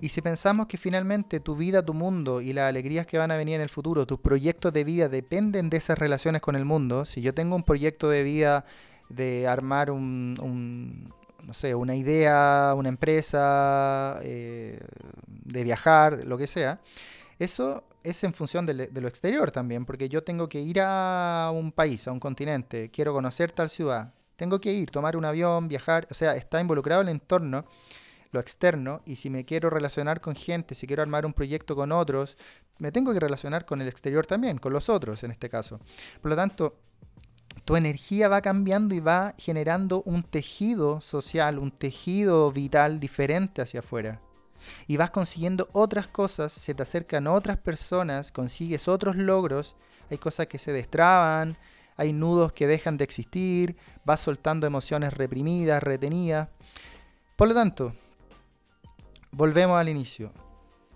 Y 0.00 0.10
si 0.10 0.22
pensamos 0.22 0.68
que 0.68 0.78
finalmente 0.78 1.40
tu 1.40 1.56
vida, 1.56 1.84
tu 1.84 1.92
mundo 1.92 2.40
y 2.40 2.52
las 2.52 2.68
alegrías 2.68 3.04
que 3.04 3.18
van 3.18 3.32
a 3.32 3.36
venir 3.36 3.56
en 3.56 3.62
el 3.62 3.68
futuro, 3.68 4.06
tus 4.06 4.20
proyectos 4.20 4.72
de 4.72 4.84
vida 4.84 5.08
dependen 5.08 5.70
de 5.70 5.78
esas 5.78 5.98
relaciones 5.98 6.40
con 6.40 6.54
el 6.54 6.64
mundo, 6.64 7.04
si 7.04 7.20
yo 7.20 7.34
tengo 7.34 7.56
un 7.56 7.64
proyecto 7.64 8.08
de 8.08 8.22
vida 8.22 8.64
de 9.08 9.48
armar 9.48 9.90
un, 9.90 11.12
no 11.44 11.52
sé, 11.52 11.74
una 11.74 11.96
idea, 11.96 12.74
una 12.76 12.90
empresa, 12.90 14.20
eh, 14.22 14.78
de 15.26 15.64
viajar, 15.64 16.26
lo 16.26 16.38
que 16.38 16.46
sea, 16.46 16.80
eso 17.40 17.82
es 18.04 18.22
en 18.22 18.32
función 18.32 18.66
de, 18.66 18.74
de, 18.86 19.00
lo 19.00 19.08
exterior 19.08 19.50
también, 19.50 19.84
porque 19.84 20.08
yo 20.08 20.22
tengo 20.22 20.48
que 20.48 20.60
ir 20.60 20.80
a 20.80 21.50
un 21.52 21.72
país, 21.72 22.06
a 22.06 22.12
un 22.12 22.20
continente, 22.20 22.90
quiero 22.90 23.12
conocer 23.12 23.50
tal 23.50 23.68
ciudad, 23.68 24.12
tengo 24.36 24.60
que 24.60 24.72
ir, 24.72 24.92
tomar 24.92 25.16
un 25.16 25.24
avión, 25.24 25.66
viajar, 25.66 26.06
o 26.08 26.14
sea, 26.14 26.36
está 26.36 26.60
involucrado 26.60 27.02
el 27.02 27.08
entorno 27.08 27.64
lo 28.30 28.40
externo 28.40 29.02
y 29.06 29.16
si 29.16 29.30
me 29.30 29.44
quiero 29.44 29.70
relacionar 29.70 30.20
con 30.20 30.34
gente, 30.34 30.74
si 30.74 30.86
quiero 30.86 31.02
armar 31.02 31.26
un 31.26 31.32
proyecto 31.32 31.74
con 31.74 31.92
otros, 31.92 32.36
me 32.78 32.92
tengo 32.92 33.12
que 33.12 33.20
relacionar 33.20 33.64
con 33.64 33.80
el 33.80 33.88
exterior 33.88 34.26
también, 34.26 34.58
con 34.58 34.72
los 34.72 34.88
otros 34.88 35.24
en 35.24 35.30
este 35.30 35.48
caso. 35.48 35.80
Por 36.20 36.30
lo 36.30 36.36
tanto, 36.36 36.76
tu 37.64 37.76
energía 37.76 38.28
va 38.28 38.40
cambiando 38.40 38.94
y 38.94 39.00
va 39.00 39.34
generando 39.36 40.02
un 40.04 40.22
tejido 40.22 41.00
social, 41.00 41.58
un 41.58 41.70
tejido 41.70 42.50
vital 42.52 43.00
diferente 43.00 43.62
hacia 43.62 43.80
afuera. 43.80 44.20
Y 44.86 44.96
vas 44.96 45.10
consiguiendo 45.10 45.68
otras 45.72 46.08
cosas, 46.08 46.52
se 46.52 46.74
te 46.74 46.82
acercan 46.82 47.26
otras 47.26 47.58
personas, 47.58 48.32
consigues 48.32 48.88
otros 48.88 49.16
logros, 49.16 49.76
hay 50.10 50.18
cosas 50.18 50.46
que 50.46 50.58
se 50.58 50.72
destraban, 50.72 51.56
hay 51.96 52.12
nudos 52.12 52.52
que 52.52 52.66
dejan 52.66 52.96
de 52.96 53.04
existir, 53.04 53.76
vas 54.04 54.20
soltando 54.20 54.66
emociones 54.66 55.14
reprimidas, 55.14 55.82
retenidas. 55.82 56.48
Por 57.36 57.48
lo 57.48 57.54
tanto, 57.54 57.92
volvemos 59.30 59.78
al 59.78 59.88
inicio. 59.88 60.32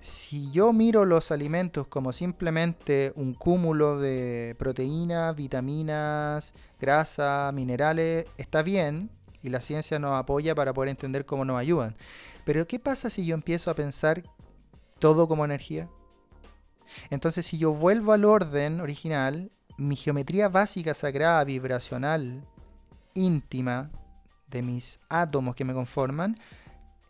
Si 0.01 0.51
yo 0.51 0.73
miro 0.73 1.05
los 1.05 1.31
alimentos 1.31 1.87
como 1.87 2.13
simplemente 2.13 3.13
un 3.15 3.35
cúmulo 3.35 4.01
de 4.01 4.57
proteínas, 4.59 5.37
vitaminas, 5.37 6.55
grasa, 6.81 7.53
minerales, 7.55 8.27
está 8.37 8.63
bien 8.63 9.11
y 9.43 9.51
la 9.51 9.61
ciencia 9.61 9.99
nos 9.99 10.19
apoya 10.19 10.55
para 10.55 10.73
poder 10.73 10.89
entender 10.91 11.25
cómo 11.25 11.45
nos 11.45 11.59
ayudan. 11.59 11.95
Pero 12.45 12.67
¿qué 12.67 12.81
pasa 12.81 13.11
si 13.11 13.25
yo 13.25 13.35
empiezo 13.35 13.71
a 13.71 13.75
pensar 13.75 14.25
todo 14.99 15.29
como 15.29 15.45
energía? 15.45 15.89
Entonces 17.11 17.47
si 17.47 17.59
yo 17.59 17.73
vuelvo 17.73 18.13
al 18.13 18.25
orden 18.25 18.81
original, 18.81 19.53
mi 19.79 19.95
geometría 19.95 20.49
básica, 20.49 20.95
sagrada, 20.95 21.45
vibracional, 21.45 22.45
íntima 23.15 23.91
de 24.49 24.63
mis 24.63 24.99
átomos 25.09 25.55
que 25.55 25.65
me 25.65 25.75
conforman, 25.75 26.39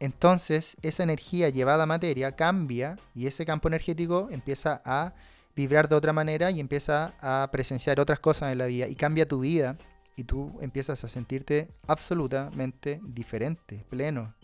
entonces 0.03 0.77
esa 0.83 1.05
energía 1.05 1.49
llevada 1.49 1.85
a 1.85 1.87
materia 1.87 2.35
cambia 2.35 2.99
y 3.15 3.29
ese 3.29 3.47
campo 3.47 3.69
energético 3.69 4.27
empieza 4.33 4.83
a 4.85 5.15
vibrar 5.55 5.89
de 5.89 5.95
otra 5.95 6.13
manera 6.13 6.51
y 6.51 6.59
empieza 6.59 7.15
a 7.21 7.49
presenciar 7.53 8.01
otras 8.01 8.19
cosas 8.19 8.51
en 8.51 8.59
la 8.59 8.67
vida 8.67 8.89
y 8.89 8.97
cambia 8.97 9.29
tu 9.29 9.39
vida 9.39 9.79
y 10.17 10.25
tú 10.25 10.59
empiezas 10.61 11.05
a 11.05 11.09
sentirte 11.09 11.69
absolutamente 11.87 13.01
diferente, 13.05 13.87
pleno. 13.89 14.35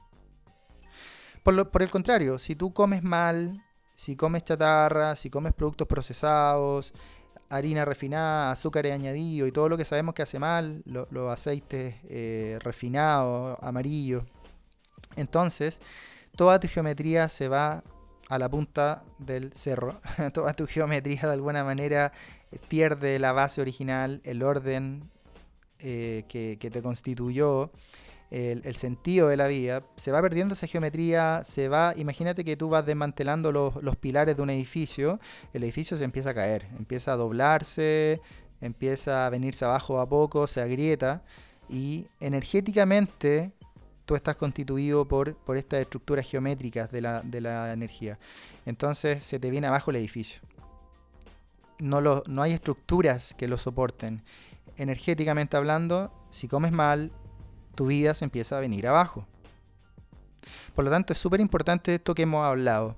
Por, 1.42 1.70
por 1.70 1.82
el 1.82 1.90
contrario, 1.90 2.38
si 2.38 2.54
tú 2.54 2.72
comes 2.72 3.02
mal, 3.02 3.60
si 3.96 4.14
comes 4.14 4.44
chatarra, 4.44 5.16
si 5.16 5.28
comes 5.28 5.54
productos 5.54 5.88
procesados, 5.88 6.92
harina 7.48 7.84
refinada, 7.84 8.52
azúcares 8.52 8.92
añadidos 8.92 9.48
y 9.48 9.52
todo 9.52 9.68
lo 9.68 9.76
que 9.76 9.84
sabemos 9.84 10.14
que 10.14 10.22
hace 10.22 10.38
mal, 10.38 10.84
los 10.84 11.32
aceites 11.32 11.96
eh, 12.04 12.60
refinados, 12.62 13.58
amarillos, 13.60 14.22
entonces, 15.16 15.80
toda 16.36 16.60
tu 16.60 16.68
geometría 16.68 17.28
se 17.28 17.48
va 17.48 17.82
a 18.28 18.38
la 18.38 18.48
punta 18.48 19.04
del 19.18 19.52
cerro. 19.54 20.00
toda 20.32 20.52
tu 20.54 20.66
geometría 20.66 21.22
de 21.22 21.32
alguna 21.32 21.64
manera 21.64 22.12
pierde 22.68 23.18
la 23.18 23.32
base 23.32 23.60
original, 23.60 24.20
el 24.24 24.42
orden 24.42 25.10
eh, 25.80 26.24
que, 26.28 26.56
te 26.56 26.82
constituyó. 26.82 27.70
El, 28.30 28.74
sentido 28.74 29.28
de 29.28 29.38
la 29.38 29.46
vida, 29.46 29.82
se 29.96 30.12
va 30.12 30.20
perdiendo 30.20 30.52
esa 30.52 30.66
geometría, 30.66 31.42
se 31.44 31.68
va, 31.68 31.94
imagínate 31.96 32.44
que 32.44 32.58
tú 32.58 32.68
vas 32.68 32.84
desmantelando 32.84 33.52
los, 33.52 33.82
los, 33.82 33.96
pilares 33.96 34.36
de 34.36 34.42
un 34.42 34.50
edificio, 34.50 35.18
el 35.54 35.64
edificio 35.64 35.96
se 35.96 36.04
empieza 36.04 36.30
a 36.30 36.34
caer, 36.34 36.66
empieza 36.78 37.14
a 37.14 37.16
doblarse, 37.16 38.20
empieza 38.60 39.24
a 39.24 39.30
venirse 39.30 39.64
abajo 39.64 39.98
a 39.98 40.06
poco, 40.06 40.46
se 40.46 40.60
agrieta 40.60 41.22
y 41.70 42.06
energéticamente 42.20 43.52
tú 44.08 44.14
estás 44.14 44.36
constituido 44.36 45.06
por, 45.06 45.34
por 45.36 45.58
estas 45.58 45.80
estructuras 45.80 46.26
geométricas 46.26 46.90
de 46.90 47.02
la, 47.02 47.20
de 47.20 47.42
la 47.42 47.74
energía. 47.74 48.18
Entonces 48.64 49.22
se 49.22 49.38
te 49.38 49.50
viene 49.50 49.66
abajo 49.66 49.90
el 49.90 49.98
edificio. 49.98 50.40
No, 51.78 52.00
lo, 52.00 52.22
no 52.26 52.40
hay 52.40 52.52
estructuras 52.52 53.34
que 53.34 53.46
lo 53.48 53.58
soporten. 53.58 54.22
Energéticamente 54.78 55.58
hablando, 55.58 56.10
si 56.30 56.48
comes 56.48 56.72
mal, 56.72 57.12
tu 57.74 57.88
vida 57.88 58.14
se 58.14 58.24
empieza 58.24 58.56
a 58.56 58.60
venir 58.60 58.86
abajo. 58.86 59.26
Por 60.74 60.86
lo 60.86 60.90
tanto, 60.90 61.12
es 61.12 61.18
súper 61.18 61.40
importante 61.40 61.94
esto 61.94 62.14
que 62.14 62.22
hemos 62.22 62.46
hablado. 62.46 62.96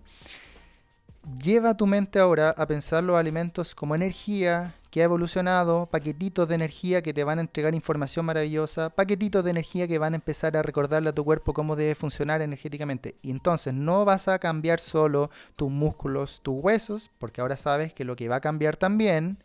Lleva 1.43 1.77
tu 1.77 1.89
mente 1.89 2.21
ahora 2.21 2.55
a 2.57 2.67
pensar 2.69 3.03
los 3.03 3.17
alimentos 3.17 3.75
como 3.75 3.97
energía 3.97 4.77
que 4.91 5.03
ha 5.03 5.05
evolucionado, 5.05 5.87
paquetitos 5.87 6.49
de 6.49 6.57
energía 6.57 7.01
que 7.01 7.15
te 7.15 7.23
van 7.23 7.39
a 7.39 7.43
entregar 7.43 7.75
información 7.75 8.27
maravillosa, 8.27 8.91
paquetitos 8.91 9.45
de 9.45 9.51
energía 9.51 9.87
que 9.87 9.99
van 9.99 10.15
a 10.15 10.17
empezar 10.17 10.57
a 10.57 10.63
recordarle 10.63 11.11
a 11.11 11.15
tu 11.15 11.25
cuerpo 11.25 11.53
cómo 11.53 11.77
debe 11.77 11.95
funcionar 11.95 12.43
energéticamente. 12.43 13.15
Y 13.23 13.31
entonces 13.31 13.73
no 13.73 14.05
vas 14.05 14.27
a 14.27 14.41
cambiar 14.41 14.81
solo 14.81 15.31
tus 15.55 15.71
músculos, 15.71 16.41
tus 16.43 16.63
huesos, 16.63 17.11
porque 17.19 17.41
ahora 17.41 17.57
sabes 17.57 17.95
que 17.95 18.05
lo 18.05 18.17
que 18.17 18.29
va 18.29 18.37
a 18.37 18.41
cambiar 18.41 18.77
también 18.77 19.39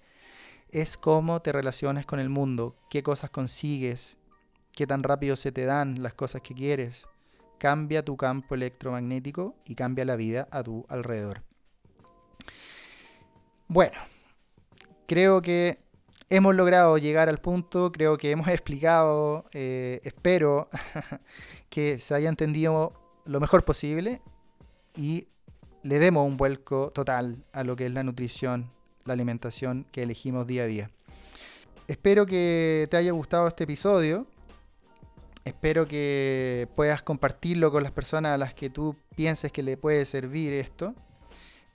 es 0.71 0.97
cómo 0.97 1.41
te 1.41 1.51
relacionas 1.51 2.08
con 2.08 2.19
el 2.19 2.29
mundo, 2.29 2.75
qué 2.89 3.03
cosas 3.03 3.29
consigues, 3.29 4.17
qué 4.71 4.88
tan 4.88 5.03
rápido 5.03 5.36
se 5.36 5.51
te 5.51 5.65
dan 5.65 6.01
las 6.01 6.15
cosas 6.15 6.41
que 6.41 6.55
quieres. 6.55 7.08
Cambia 7.60 8.03
tu 8.03 8.17
campo 8.17 8.55
electromagnético 8.55 9.55
y 9.63 9.75
cambia 9.75 10.05
la 10.05 10.15
vida 10.15 10.47
a 10.51 10.63
tu 10.63 10.86
alrededor. 10.89 11.43
Bueno, 13.67 13.97
creo 15.08 15.41
que 15.41 15.80
hemos 16.30 16.56
logrado 16.56 16.98
llegar 16.98 17.30
al 17.30 17.38
punto, 17.38 17.91
creo 17.91 18.18
que 18.18 18.32
hemos 18.32 18.48
explicado, 18.50 19.46
eh, 19.54 20.00
espero 20.04 20.70
que 21.70 22.00
se 22.00 22.15
haya 22.15 22.30
entendido 22.30 22.94
lo 23.26 23.39
mejor 23.39 23.65
posible 23.65 24.22
y 24.96 25.28
le 25.84 26.00
demos 26.00 26.26
un 26.26 26.38
vuelco 26.38 26.89
total 26.94 27.44
a 27.54 27.63
lo 27.63 27.76
que 27.76 27.86
es 27.86 27.91
la 27.91 28.04
nutrición, 28.04 28.72
la 29.06 29.13
alimentación 29.13 29.86
que 29.91 30.04
elegimos 30.04 30.48
día 30.48 30.63
a 30.63 30.68
día. 30.68 30.91
Espero 31.88 32.26
que 32.26 32.88
te 32.89 32.98
haya 32.98 33.12
gustado 33.12 33.48
este 33.48 33.65
episodio. 33.65 34.26
Espero 35.44 35.88
que 35.88 36.68
puedas 36.76 37.04
compartirlo 37.04 37.72
con 37.72 37.84
las 37.84 37.91
personas 37.91 38.34
a 38.34 38.38
las 38.39 38.56
que 38.56 38.72
tú 38.72 38.96
pienses 39.15 39.52
que 39.52 39.62
le 39.62 39.78
puede 39.78 40.04
servir 40.06 40.54
esto. 40.54 40.96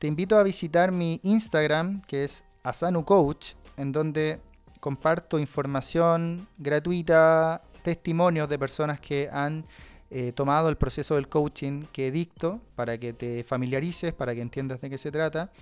Te 0.00 0.08
invito 0.08 0.36
a 0.36 0.42
visitar 0.42 0.90
mi 0.90 1.20
Instagram, 1.22 2.02
que 2.02 2.24
es 2.24 2.42
Asanu 2.62 3.04
Coach, 3.04 3.54
en 3.76 3.92
donde 3.92 4.40
comparto 4.80 5.38
información 5.38 6.48
gratuita, 6.58 7.62
testimonios 7.82 8.48
de 8.48 8.58
personas 8.58 9.00
que 9.00 9.28
han 9.32 9.64
eh, 10.10 10.32
tomado 10.32 10.68
el 10.68 10.76
proceso 10.76 11.14
del 11.14 11.28
coaching 11.28 11.84
que 11.92 12.10
dicto 12.10 12.60
para 12.74 12.98
que 12.98 13.12
te 13.12 13.44
familiarices, 13.44 14.12
para 14.12 14.34
que 14.34 14.40
entiendas 14.40 14.80
de 14.80 14.90
qué 14.90 14.98
se 14.98 15.12
trata. 15.12 15.52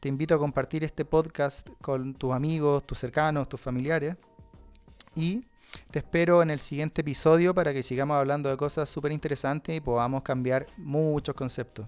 Te 0.00 0.08
invito 0.08 0.34
a 0.34 0.38
compartir 0.38 0.84
este 0.84 1.04
podcast 1.04 1.68
con 1.80 2.14
tus 2.14 2.32
amigos, 2.34 2.84
tus 2.86 2.98
cercanos, 2.98 3.48
tus 3.48 3.60
familiares. 3.60 4.16
Y 5.14 5.44
te 5.90 6.00
espero 6.00 6.42
en 6.42 6.50
el 6.50 6.58
siguiente 6.58 7.00
episodio 7.02 7.54
para 7.54 7.72
que 7.72 7.82
sigamos 7.82 8.16
hablando 8.16 8.48
de 8.48 8.56
cosas 8.56 8.88
súper 8.88 9.12
interesantes 9.12 9.76
y 9.76 9.80
podamos 9.80 10.22
cambiar 10.22 10.66
muchos 10.76 11.34
conceptos. 11.34 11.86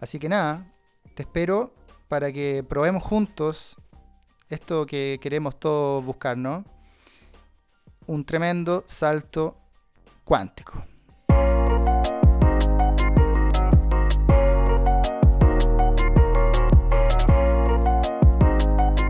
Así 0.00 0.18
que 0.18 0.28
nada, 0.28 0.70
te 1.14 1.22
espero 1.22 1.72
para 2.08 2.32
que 2.32 2.64
probemos 2.68 3.02
juntos 3.02 3.76
esto 4.48 4.86
que 4.86 5.18
queremos 5.20 5.58
todos 5.58 6.04
buscar, 6.04 6.36
¿no? 6.36 6.64
Un 8.06 8.24
tremendo 8.24 8.84
salto 8.86 9.56
cuántico. 10.24 10.84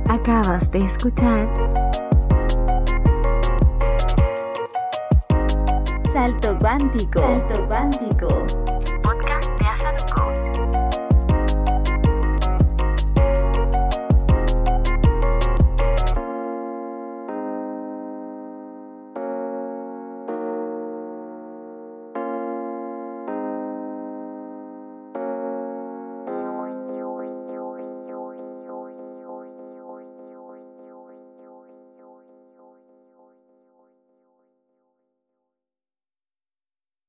Acabas 0.09 0.71
de 0.71 0.79
escuchar 0.81 1.47
Salto 6.17 6.59
cuántico. 6.59 7.21
Salto 7.21 7.67
cuántico. 7.67 8.66